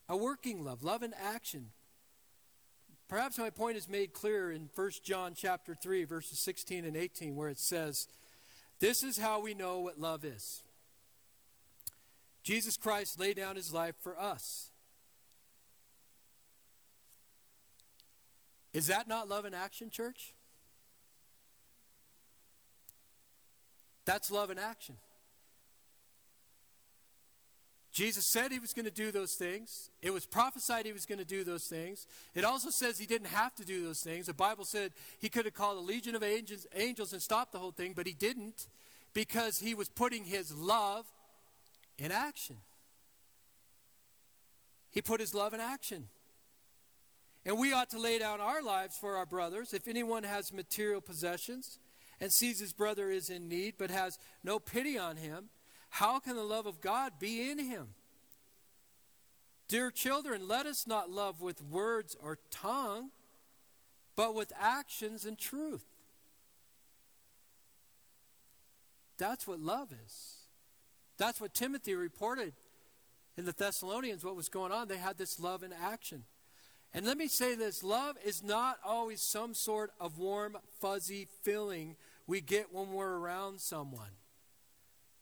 [0.10, 1.68] A working love, love in action.
[3.08, 7.36] Perhaps my point is made clear in 1 John chapter 3, verses 16 and 18,
[7.36, 8.08] where it says,
[8.80, 10.64] This is how we know what love is.
[12.42, 14.72] Jesus Christ laid down his life for us
[18.74, 20.34] Is that not love in action, church?
[24.06, 24.96] That's love in action.
[27.94, 29.92] Jesus said he was going to do those things.
[30.02, 32.08] It was prophesied he was going to do those things.
[32.34, 34.26] It also says he didn't have to do those things.
[34.26, 37.60] The Bible said he could have called a legion of angels, angels and stopped the
[37.60, 38.66] whole thing, but he didn't
[39.14, 41.06] because he was putting his love
[42.00, 42.58] in action.
[44.90, 46.08] He put his love in action.
[47.46, 49.74] And we ought to lay down our lives for our brothers.
[49.74, 51.80] If anyone has material possessions
[52.22, 55.50] and sees his brother is in need but has no pity on him,
[55.90, 57.90] how can the love of God be in him?
[59.68, 63.10] Dear children, let us not love with words or tongue,
[64.16, 65.86] but with actions and truth.
[69.18, 70.36] That's what love is.
[71.18, 72.54] That's what Timothy reported
[73.38, 74.88] in the Thessalonians, what was going on.
[74.88, 76.24] They had this love in action.
[76.94, 81.96] And let me say this love is not always some sort of warm, fuzzy feeling
[82.28, 84.12] we get when we're around someone.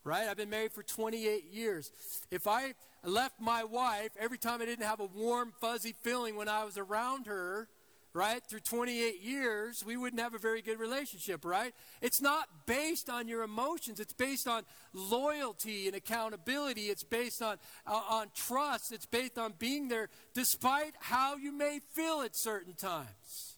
[0.04, 0.28] Right?
[0.28, 1.92] I've been married for 28 years.
[2.30, 6.50] If I left my wife every time I didn't have a warm, fuzzy feeling when
[6.50, 7.68] I was around her,
[8.13, 11.74] right, through 28 years, we wouldn't have a very good relationship, right?
[12.02, 14.00] It's not based on your emotions.
[14.00, 16.84] It's based on loyalty and accountability.
[16.84, 18.91] It's based on, uh, on trust.
[18.91, 23.56] It's based on being there despite how you may feel at certain times.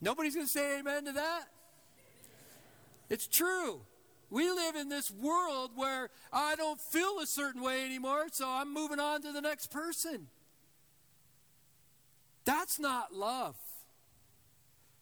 [0.00, 1.44] Nobody's going to say amen to that?
[3.10, 3.80] It's true.
[4.30, 8.72] We live in this world where I don't feel a certain way anymore, so I'm
[8.72, 10.28] moving on to the next person.
[12.44, 13.56] That's not love.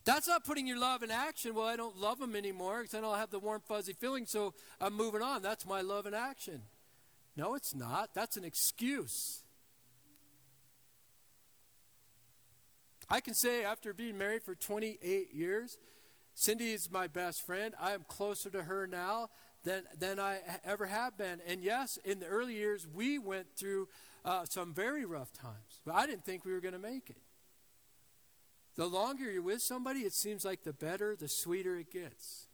[0.04, 1.54] That's not putting your love in action.
[1.54, 4.54] Well, I don't love them anymore because I don't have the warm, fuzzy feeling, so
[4.80, 5.42] I'm moving on.
[5.42, 6.62] That's my love in action.
[7.36, 8.10] No, it's not.
[8.14, 9.42] That's an excuse.
[13.08, 15.78] I can say after being married for 28 years,
[16.34, 17.74] Cindy is my best friend.
[17.80, 19.28] I am closer to her now
[19.64, 21.40] than, than I ever have been.
[21.46, 23.88] And yes, in the early years, we went through
[24.24, 27.18] uh, some very rough times, but I didn't think we were going to make it.
[28.76, 32.46] The longer you're with somebody, it seems like the better, the sweeter it gets.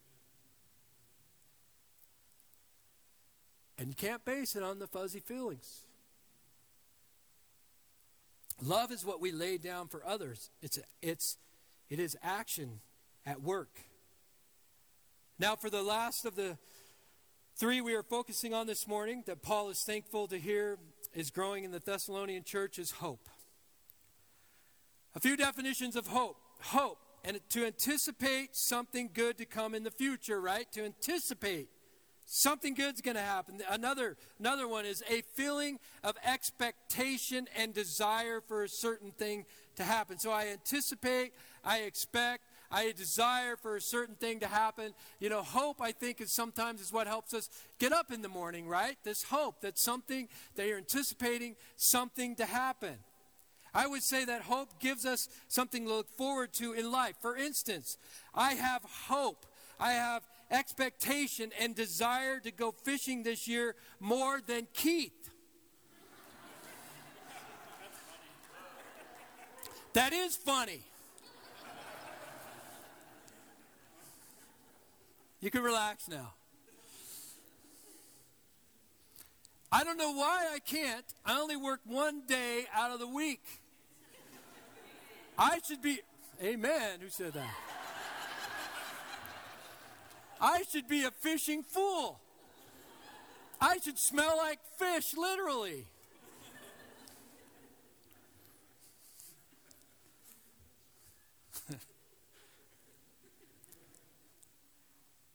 [3.79, 5.83] And you can't base it on the fuzzy feelings.
[8.61, 10.51] Love is what we lay down for others.
[10.61, 11.39] It's, it's,
[11.89, 12.81] it is action
[13.25, 13.83] at work.
[15.39, 16.59] Now, for the last of the
[17.55, 20.79] three we are focusing on this morning that Paul is thankful to hear
[21.15, 23.29] is growing in the Thessalonian church is hope.
[25.15, 26.37] A few definitions of hope.
[26.61, 30.71] Hope, and to anticipate something good to come in the future, right?
[30.73, 31.69] To anticipate
[32.27, 33.61] something good's going to happen.
[33.71, 39.85] Another another one is a feeling of expectation and desire for a certain thing to
[39.85, 40.19] happen.
[40.19, 41.33] So I anticipate,
[41.65, 44.93] I expect, I desire for a certain thing to happen.
[45.21, 48.29] You know, hope, I think, is sometimes is what helps us get up in the
[48.29, 48.97] morning, right?
[49.05, 52.99] This hope that something, that you're anticipating something to happen.
[53.75, 57.15] I would say that hope gives us something to look forward to in life.
[57.21, 57.99] For instance,
[58.35, 59.47] I have hope.
[59.79, 65.31] I have expectation and desire to go fishing this year more than Keith.
[69.93, 70.83] That is funny.
[75.41, 76.35] You can relax now.
[79.71, 81.05] I don't know why I can't.
[81.27, 83.43] I only work one day out of the week.
[85.39, 86.01] I should be,
[86.43, 87.01] amen.
[87.01, 87.55] Who said that?
[90.41, 92.19] I should be a fishing fool.
[93.61, 95.85] I should smell like fish, literally.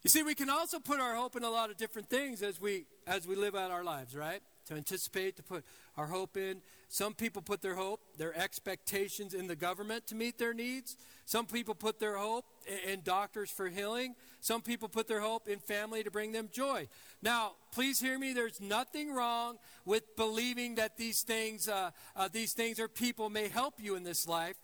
[0.03, 2.59] you see, we can also put our hope in a lot of different things as
[2.59, 4.41] we as we live out our lives, right?
[4.67, 5.63] To anticipate, to put
[5.97, 6.61] our hope in.
[6.87, 10.95] Some people put their hope, their expectations in the government to meet their needs.
[11.25, 12.45] Some people put their hope
[12.87, 14.15] in doctors for healing.
[14.41, 16.87] Some people put their hope in family to bring them joy.
[17.21, 18.33] Now, please hear me.
[18.33, 23.47] There's nothing wrong with believing that these things, uh, uh, these things or people may
[23.47, 24.57] help you in this life.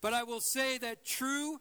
[0.00, 1.60] But I will say that true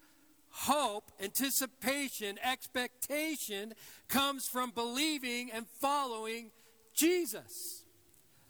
[0.51, 3.73] hope, anticipation, expectation
[4.07, 6.51] comes from believing and following
[6.93, 7.83] Jesus.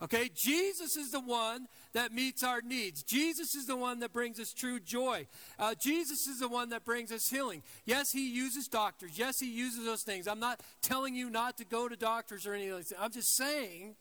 [0.01, 3.03] Okay, Jesus is the one that meets our needs.
[3.03, 5.27] Jesus is the one that brings us true joy.
[5.57, 7.61] Uh, Jesus is the one that brings us healing.
[7.85, 9.19] Yes, he uses doctors.
[9.19, 10.25] Yes, he uses those things.
[10.27, 13.01] I'm not telling you not to go to doctors or anything like that.
[13.01, 13.95] I'm just saying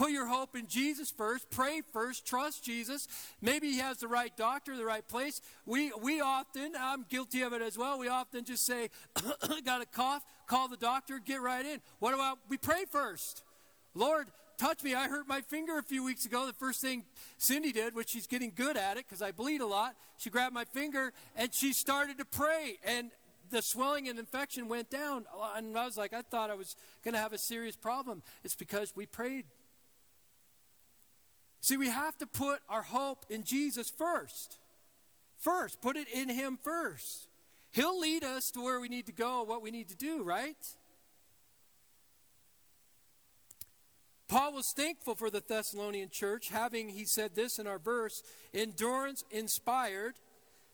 [0.00, 1.50] Put your hope in Jesus first.
[1.50, 2.24] Pray first.
[2.24, 3.06] Trust Jesus.
[3.42, 5.42] Maybe he has the right doctor, the right place.
[5.66, 8.88] We, we often, I'm guilty of it as well, we often just say,
[9.66, 11.80] got a cough, call the doctor, get right in.
[11.98, 13.42] What about we pray first?
[13.94, 14.94] Lord, touch me.
[14.94, 16.46] I hurt my finger a few weeks ago.
[16.46, 17.04] The first thing
[17.36, 20.54] Cindy did, which she's getting good at it because I bleed a lot, she grabbed
[20.54, 22.78] my finger and she started to pray.
[22.86, 23.10] And
[23.50, 25.26] the swelling and infection went down.
[25.56, 28.22] And I was like, I thought I was going to have a serious problem.
[28.44, 29.44] It's because we prayed
[31.60, 34.58] See, we have to put our hope in Jesus first.
[35.38, 37.28] First, put it in Him first.
[37.72, 40.56] He'll lead us to where we need to go, what we need to do, right?
[44.30, 48.22] Paul was thankful for the Thessalonian church, having, he said this in our verse,
[48.54, 50.14] endurance inspired.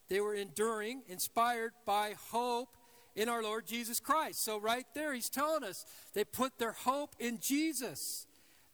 [0.09, 2.77] They were enduring, inspired by hope
[3.15, 4.45] in our Lord Jesus Christ.
[4.45, 8.26] So, right there, he's telling us they put their hope in Jesus.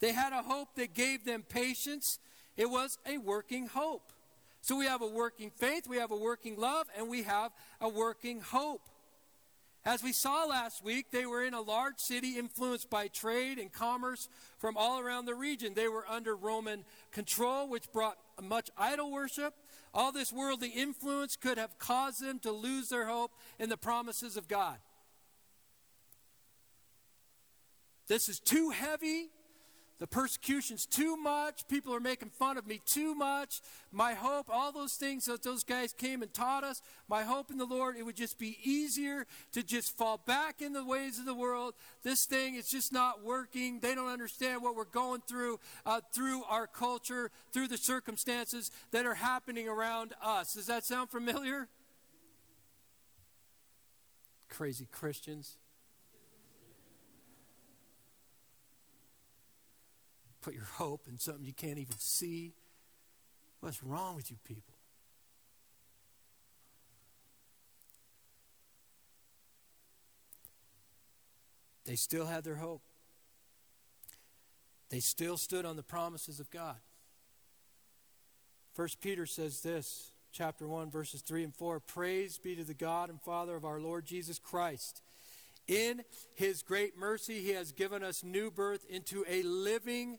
[0.03, 2.19] They had a hope that gave them patience.
[2.57, 4.12] It was a working hope.
[4.61, 7.88] So we have a working faith, we have a working love, and we have a
[7.88, 8.88] working hope.
[9.85, 13.73] As we saw last week, they were in a large city influenced by trade and
[13.73, 14.29] commerce
[14.59, 15.75] from all around the region.
[15.75, 19.55] They were under Roman control, which brought much idol worship.
[19.94, 23.31] All this worldly influence could have caused them to lose their hope
[23.61, 24.79] in the promises of God.
[28.09, 29.31] This is too heavy
[29.99, 31.69] the persecution's too much.
[31.69, 33.61] People are making fun of me too much.
[33.93, 37.59] My hope, all those things that those guys came and taught us, my hope in
[37.59, 41.25] the Lord, it would just be easier to just fall back in the ways of
[41.25, 41.75] the world.
[42.03, 43.81] This thing is just not working.
[43.81, 49.07] They don't understand what we're going through, uh, through our culture, through the circumstances that
[49.07, 50.55] are happening around us.
[50.55, 51.69] Does that sound familiar?
[54.49, 55.59] Crazy Christians.
[60.43, 62.53] Put your hope in something you can't even see.
[63.61, 64.75] What's wrong with you people?
[71.85, 72.83] They still had their hope.
[74.90, 76.77] They still stood on the promises of God.
[78.75, 83.11] First Peter says this, chapter 1 verses 3 and 4, praise be to the God
[83.11, 85.03] and Father of our Lord Jesus Christ.
[85.69, 86.03] In
[86.35, 90.19] his great mercy he has given us new birth into a living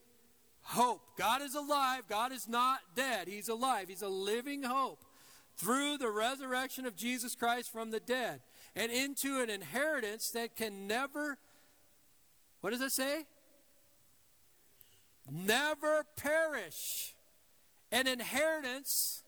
[0.64, 1.02] hope.
[1.18, 2.04] God is alive.
[2.10, 3.28] God is not dead.
[3.28, 3.88] He's alive.
[3.90, 5.04] He's a living hope
[5.56, 8.42] through the resurrection of Jesus Christ from the dead
[8.76, 11.38] and into an inheritance that can never,
[12.62, 13.26] what does it say?
[15.32, 17.14] Never perish.
[17.92, 19.22] An inheritance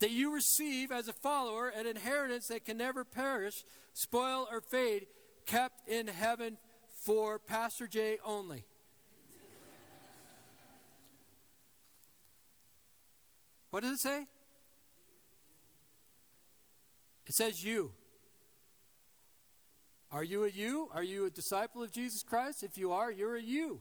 [0.00, 5.06] that you receive as a follower, an inheritance that can never perish, spoil, or fade,
[5.46, 6.56] kept in heaven
[6.88, 8.64] for Pastor Jay only.
[13.70, 14.26] What does it say?
[17.26, 17.92] It says you.
[20.12, 20.88] Are you a you?
[20.92, 22.64] Are you a disciple of Jesus Christ?
[22.64, 23.80] If you are, you're a you.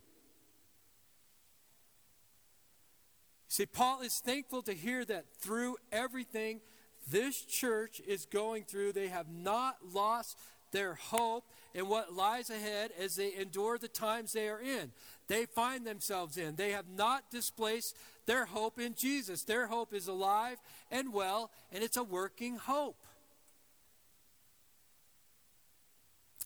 [3.48, 6.62] See, Paul is thankful to hear that through everything
[7.10, 10.38] this church is going through, they have not lost
[10.72, 14.92] their hope in what lies ahead as they endure the times they are in.
[15.30, 16.56] They find themselves in.
[16.56, 19.44] They have not displaced their hope in Jesus.
[19.44, 20.58] Their hope is alive
[20.92, 22.98] and well, and it's a working hope.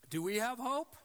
[0.10, 0.96] Do we have hope?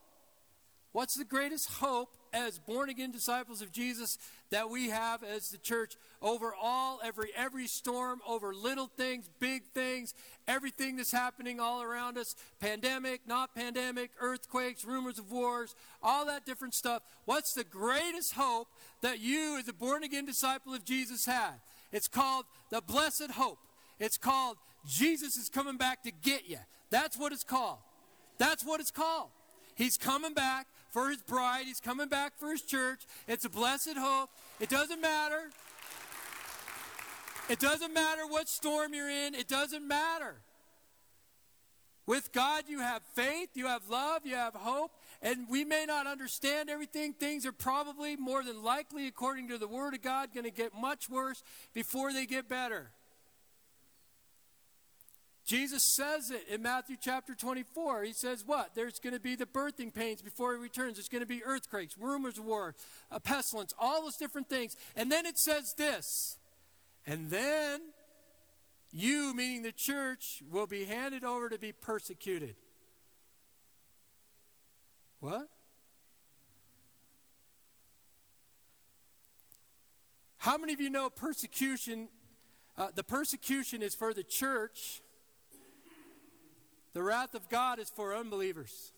[0.92, 4.18] What's the greatest hope as born again disciples of Jesus
[4.50, 9.62] that we have as the church over all every every storm over little things big
[9.74, 10.14] things
[10.46, 16.44] everything that's happening all around us pandemic not pandemic earthquakes rumors of wars all that
[16.44, 18.68] different stuff what's the greatest hope
[19.00, 21.60] that you as a born again disciple of Jesus have
[21.92, 23.58] it's called the blessed hope
[23.98, 24.56] it's called
[24.86, 26.58] Jesus is coming back to get you
[26.90, 27.78] that's what it's called
[28.38, 29.28] that's what it's called
[29.78, 31.66] He's coming back for his bride.
[31.66, 33.06] He's coming back for his church.
[33.28, 34.28] It's a blessed hope.
[34.58, 35.50] It doesn't matter.
[37.48, 39.34] It doesn't matter what storm you're in.
[39.34, 40.36] It doesn't matter.
[42.06, 46.06] With God, you have faith, you have love, you have hope, and we may not
[46.06, 47.12] understand everything.
[47.12, 50.72] Things are probably more than likely, according to the Word of God, going to get
[50.74, 51.42] much worse
[51.74, 52.92] before they get better.
[55.44, 58.04] Jesus says it in Matthew chapter 24.
[58.04, 58.74] He says, What?
[58.74, 60.96] There's going to be the birthing pains before he returns.
[60.96, 62.74] There's going to be earthquakes, rumors of war,
[63.10, 64.76] a pestilence, all those different things.
[64.96, 66.38] And then it says this.
[67.08, 67.80] And then
[68.92, 72.54] you, meaning the church, will be handed over to be persecuted.
[75.20, 75.48] What?
[80.36, 82.08] How many of you know persecution?
[82.76, 85.00] Uh, the persecution is for the church
[86.92, 88.92] the wrath of God is for unbelievers.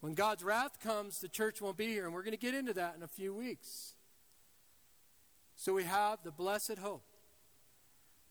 [0.00, 2.72] When God's wrath comes, the church won't be here, and we're going to get into
[2.74, 3.94] that in a few weeks.
[5.62, 7.04] So we have the blessed hope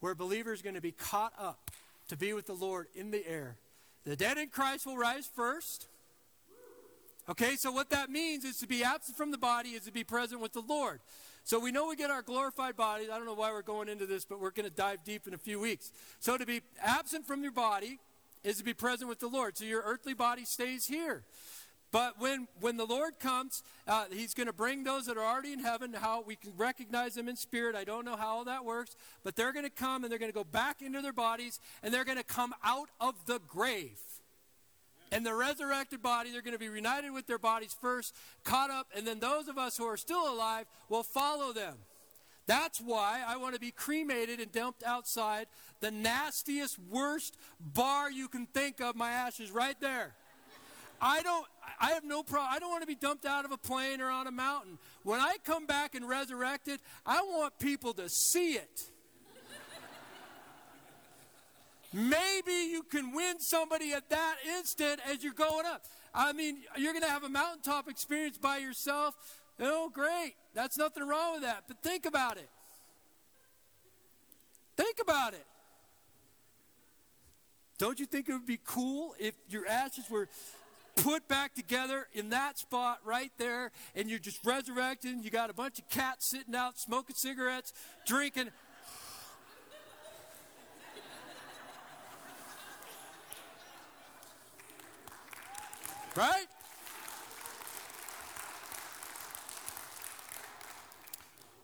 [0.01, 1.71] where believers are going to be caught up
[2.09, 3.55] to be with the Lord in the air.
[4.03, 5.87] The dead in Christ will rise first.
[7.29, 10.03] Okay, so what that means is to be absent from the body is to be
[10.03, 10.99] present with the Lord.
[11.45, 13.07] So we know we get our glorified bodies.
[13.09, 15.33] I don't know why we're going into this, but we're going to dive deep in
[15.33, 15.93] a few weeks.
[16.19, 17.99] So to be absent from your body
[18.43, 19.57] is to be present with the Lord.
[19.57, 21.23] So your earthly body stays here.
[21.91, 25.51] But when, when the Lord comes, uh, He's going to bring those that are already
[25.51, 25.93] in heaven.
[25.93, 27.75] How we can recognize them in spirit.
[27.75, 30.31] I don't know how all that works, but they're going to come and they're going
[30.31, 33.99] to go back into their bodies and they're going to come out of the grave
[35.11, 38.87] and the resurrected body, they're going to be reunited with their bodies first, caught up,
[38.95, 41.75] and then those of us who are still alive will follow them.
[42.47, 45.47] That's why I want to be cremated and dumped outside
[45.79, 50.15] the nastiest, worst bar you can think of, my ashes right there.
[51.01, 51.45] I don't
[51.79, 52.49] I have no problem.
[52.53, 54.77] I don't want to be dumped out of a plane or on a mountain.
[55.03, 58.83] When I come back and resurrected, I want people to see it.
[61.93, 65.83] Maybe you can win somebody at that instant as you're going up.
[66.13, 69.15] I mean, you're going to have a mountaintop experience by yourself.
[69.59, 70.35] Oh, great.
[70.53, 71.63] That's nothing wrong with that.
[71.67, 72.49] But think about it.
[74.77, 75.45] Think about it.
[77.77, 80.29] Don't you think it would be cool if your ashes were
[80.95, 85.53] put back together in that spot right there and you're just resurrected you got a
[85.53, 87.73] bunch of cats sitting out smoking cigarettes,
[88.05, 88.49] drinking.
[96.15, 96.47] Right?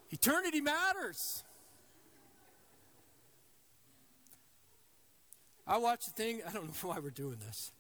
[0.09, 1.43] Eternity matters.
[5.67, 7.71] I watched the thing, I don't know why we're doing this.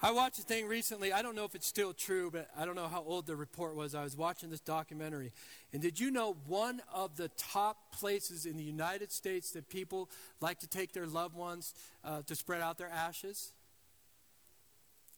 [0.00, 1.12] I watched a thing recently.
[1.12, 3.74] I don't know if it's still true, but I don't know how old the report
[3.74, 3.96] was.
[3.96, 5.32] I was watching this documentary.
[5.72, 10.08] And did you know one of the top places in the United States that people
[10.40, 11.74] like to take their loved ones
[12.04, 13.52] uh, to spread out their ashes?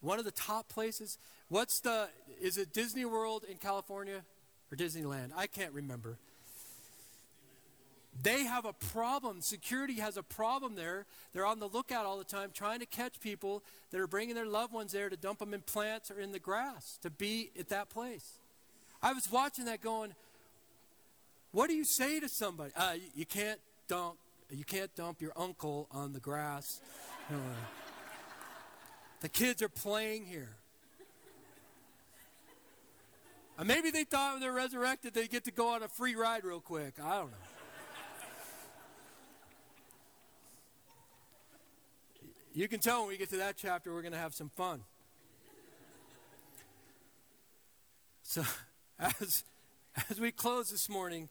[0.00, 1.18] One of the top places.
[1.48, 2.08] What's the,
[2.40, 4.22] is it Disney World in California
[4.72, 5.32] or Disneyland?
[5.36, 6.16] I can't remember.
[8.22, 9.40] They have a problem.
[9.40, 11.06] Security has a problem there.
[11.32, 14.46] They're on the lookout all the time trying to catch people that are bringing their
[14.46, 17.68] loved ones there to dump them in plants or in the grass to be at
[17.68, 18.38] that place.
[19.02, 20.14] I was watching that going,
[21.52, 22.72] what do you say to somebody?
[22.76, 23.58] Uh, you, you, can't
[23.88, 24.16] dump
[24.50, 26.80] you can't dump your uncle on the grass.
[27.30, 27.36] Uh,
[29.20, 30.48] the kids are playing here.
[33.56, 36.42] And maybe they thought when they're resurrected they'd get to go on a free ride
[36.42, 36.94] real quick.
[37.00, 37.36] I don't know.
[42.52, 44.80] You can tell when we get to that chapter, we're going to have some fun.
[48.24, 48.42] So,
[48.98, 49.44] as,
[50.10, 51.28] as we close this morning,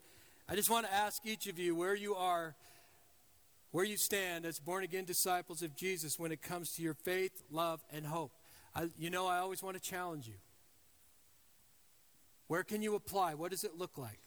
[0.48, 2.56] I just want to ask each of you where you are,
[3.72, 7.44] where you stand as born again disciples of Jesus when it comes to your faith,
[7.52, 8.32] love, and hope.
[8.74, 10.36] I, you know, I always want to challenge you.
[12.48, 13.34] Where can you apply?
[13.34, 14.20] What does it look like?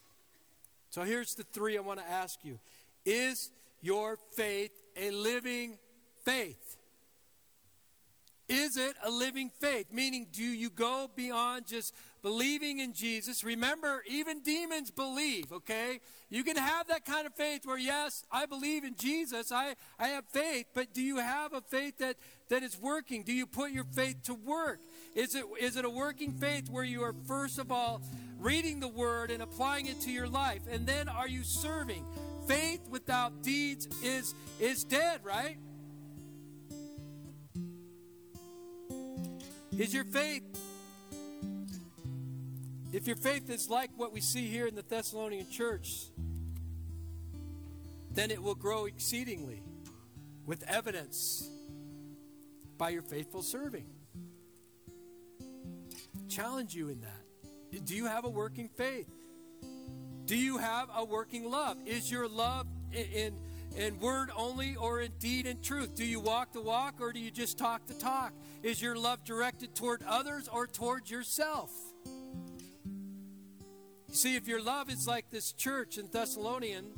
[0.91, 2.59] So here's the three I want to ask you
[3.07, 5.79] Is your faith a living
[6.23, 6.77] faith?
[8.49, 9.87] Is it a living faith?
[9.93, 13.45] Meaning, do you go beyond just believing in Jesus?
[13.45, 16.01] Remember, even demons believe, okay?
[16.29, 20.09] You can have that kind of faith where, yes, I believe in Jesus, I, I
[20.09, 22.17] have faith, but do you have a faith that,
[22.49, 23.23] that is working?
[23.23, 24.81] Do you put your faith to work?
[25.15, 28.03] Is it, is it a working faith where you are, first of all,
[28.39, 30.63] reading the word and applying it to your life?
[30.71, 32.05] And then are you serving?
[32.47, 35.59] Faith without deeds is, is dead, right?
[39.79, 40.43] Is your faith,
[42.93, 46.09] if your faith is like what we see here in the Thessalonian church,
[48.11, 49.63] then it will grow exceedingly
[50.45, 51.49] with evidence
[52.77, 53.87] by your faithful serving.
[56.29, 57.85] Challenge you in that.
[57.87, 59.09] Do you have a working faith?
[60.27, 61.79] Do you have a working love?
[61.87, 63.35] Is your love in, in
[63.77, 65.95] in word only or in deed and truth?
[65.95, 68.33] Do you walk the walk or do you just talk the talk?
[68.63, 71.71] Is your love directed toward others or towards yourself?
[72.85, 76.93] You see, if your love is like this church in Thessalonian,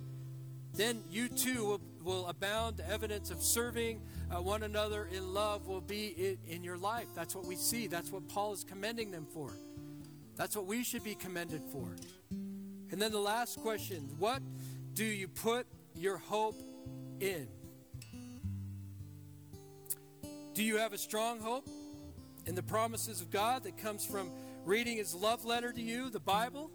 [0.74, 2.80] then you too will, will abound.
[2.90, 7.06] Evidence of serving uh, one another in love will be in, in your life.
[7.14, 7.86] That's what we see.
[7.86, 9.50] That's what Paul is commending them for.
[10.36, 11.86] That's what we should be commended for.
[12.90, 14.42] And then the last question what
[14.94, 16.60] do you put your hope
[17.20, 17.48] in?
[20.54, 21.68] Do you have a strong hope
[22.46, 24.30] in the promises of God that comes from
[24.64, 26.70] reading His love letter to you, the Bible?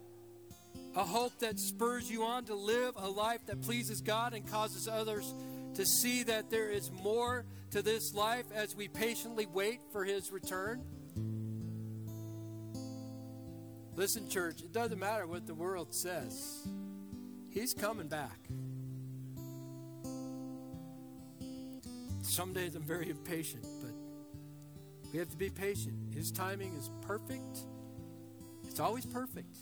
[0.96, 4.88] A hope that spurs you on to live a life that pleases God and causes
[4.88, 5.34] others
[5.74, 10.30] to see that there is more to this life as we patiently wait for His
[10.30, 10.82] return?
[13.96, 16.66] Listen, church, it doesn't matter what the world says,
[17.50, 18.38] He's coming back.
[22.22, 23.92] Some days I'm very impatient, but
[25.12, 26.14] we have to be patient.
[26.14, 27.60] His timing is perfect.
[28.64, 29.56] It's always perfect.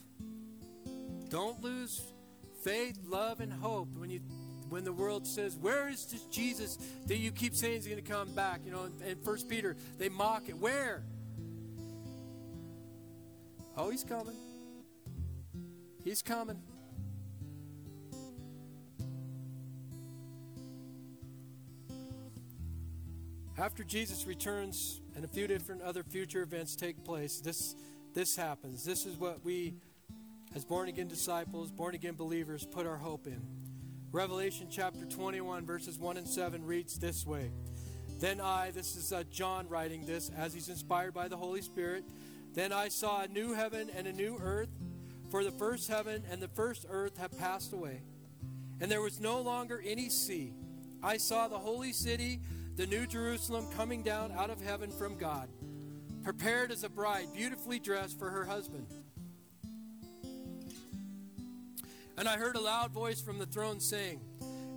[1.28, 2.02] Don't lose
[2.62, 4.20] faith, love, and hope when you
[4.68, 8.10] when the world says, Where is this Jesus that you keep saying is going to
[8.10, 8.60] come back?
[8.64, 10.56] You know, in, in First Peter, they mock it.
[10.56, 11.02] Where?
[13.76, 14.34] Oh, he's coming.
[16.04, 16.58] He's coming.
[23.58, 27.74] After Jesus returns and a few different other future events take place, this,
[28.14, 28.84] this happens.
[28.84, 29.74] This is what we,
[30.54, 33.42] as born again disciples, born again believers, put our hope in.
[34.12, 37.50] Revelation chapter 21, verses 1 and 7 reads this way
[38.20, 42.04] Then I, this is uh, John writing this as he's inspired by the Holy Spirit,
[42.54, 44.70] then I saw a new heaven and a new earth,
[45.30, 48.02] for the first heaven and the first earth have passed away,
[48.80, 50.52] and there was no longer any sea.
[51.02, 52.40] I saw the holy city,
[52.78, 55.48] the new Jerusalem, coming down out of heaven from God,
[56.22, 58.86] prepared as a bride, beautifully dressed for her husband.
[62.16, 64.20] And I heard a loud voice from the throne saying,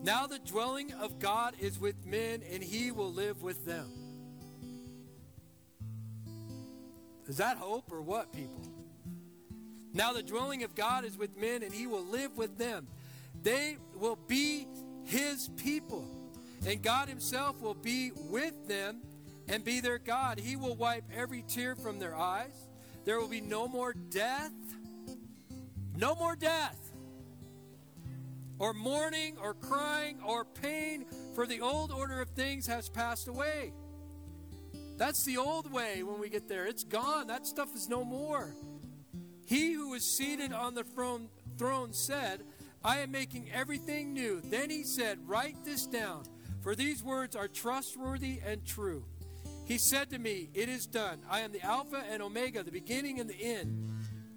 [0.02, 3.86] Now the dwelling of God is with men, and he will live with them.
[7.28, 8.64] Is that hope or what, people?
[9.93, 12.88] Now the dwelling of God is with men, and he will live with them.
[13.43, 14.66] They will be
[15.04, 16.20] his people,
[16.66, 19.01] and God himself will be with them
[19.47, 20.39] and be their God.
[20.39, 22.68] He will wipe every tear from their eyes.
[23.05, 24.51] There will be no more death.
[25.97, 26.91] No more death
[28.62, 31.03] or mourning or crying or pain,
[31.34, 33.74] for the old order of things has passed away.
[34.97, 36.68] That's the old way when we get there.
[36.68, 37.26] It's gone.
[37.26, 38.53] That stuff is no more.
[39.47, 42.43] He who was seated on the throne, throne said,
[42.84, 44.41] I am making everything new.
[44.43, 46.26] Then he said, Write this down,
[46.62, 49.05] for these words are trustworthy and true.
[49.66, 51.20] He said to me, It is done.
[51.30, 53.89] I am the Alpha and Omega, the beginning and the end.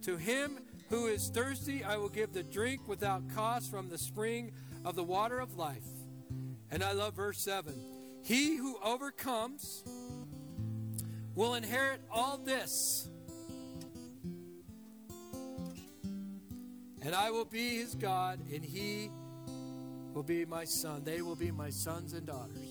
[0.02, 0.58] To him
[0.90, 4.52] who is thirsty, I will give the drink without cost from the spring
[4.84, 5.84] of the water of life.
[6.70, 7.74] And I love verse 7.
[8.22, 9.84] He who overcomes
[11.34, 13.08] will inherit all this.
[17.02, 19.10] And I will be his God, and he
[20.14, 21.02] will be my son.
[21.04, 22.68] They will be my sons and daughters.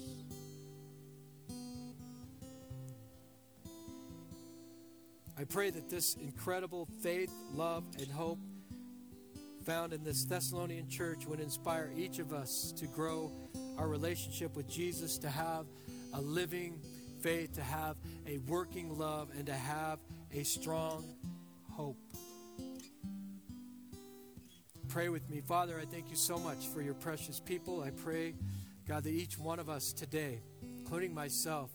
[5.38, 8.39] I pray that this incredible faith, love, and hope
[9.66, 13.32] found in this Thessalonian church would inspire each of us to grow
[13.78, 15.66] our relationship with Jesus, to have
[16.14, 16.80] a living
[17.22, 20.00] faith, to have a working love, and to have
[20.34, 21.16] a strong
[21.72, 22.03] hope.
[24.94, 25.41] Pray with me.
[25.41, 27.82] Father, I thank you so much for your precious people.
[27.82, 28.36] I pray,
[28.88, 30.39] God, that each one of us today,
[30.78, 31.72] including myself,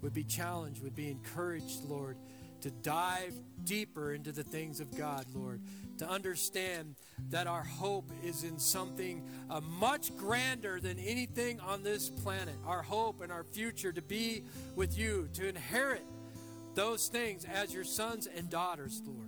[0.00, 2.16] would be challenged, would be encouraged, Lord
[2.60, 3.34] to dive
[3.64, 5.60] deeper into the things of God, Lord,
[5.98, 6.96] to understand
[7.30, 12.54] that our hope is in something uh, much grander than anything on this planet.
[12.66, 14.42] Our hope and our future to be
[14.74, 16.04] with you, to inherit
[16.74, 19.27] those things as your sons and daughters, Lord.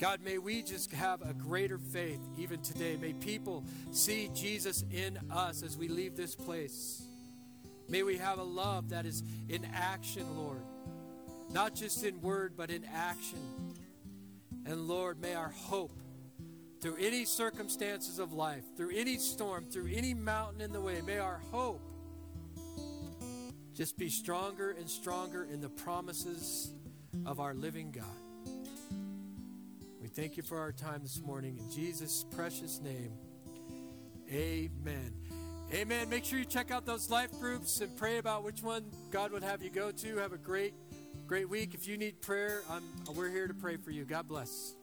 [0.00, 2.96] God, may we just have a greater faith even today.
[3.00, 7.02] May people see Jesus in us as we leave this place.
[7.88, 10.62] May we have a love that is in action, Lord
[11.52, 13.38] not just in word, but in action.
[14.64, 16.00] And Lord, may our hope
[16.80, 21.18] through any circumstances of life, through any storm, through any mountain in the way, may
[21.18, 21.80] our hope
[23.74, 26.72] just be stronger and stronger in the promises
[27.24, 28.21] of our living God.
[30.14, 31.58] Thank you for our time this morning.
[31.58, 33.12] In Jesus' precious name,
[34.30, 35.14] amen.
[35.72, 36.10] Amen.
[36.10, 39.42] Make sure you check out those life groups and pray about which one God would
[39.42, 40.16] have you go to.
[40.18, 40.74] Have a great
[41.26, 41.72] great week.
[41.72, 42.82] If you need prayer, I'm,
[43.14, 44.04] we're here to pray for you.
[44.04, 44.74] God bless.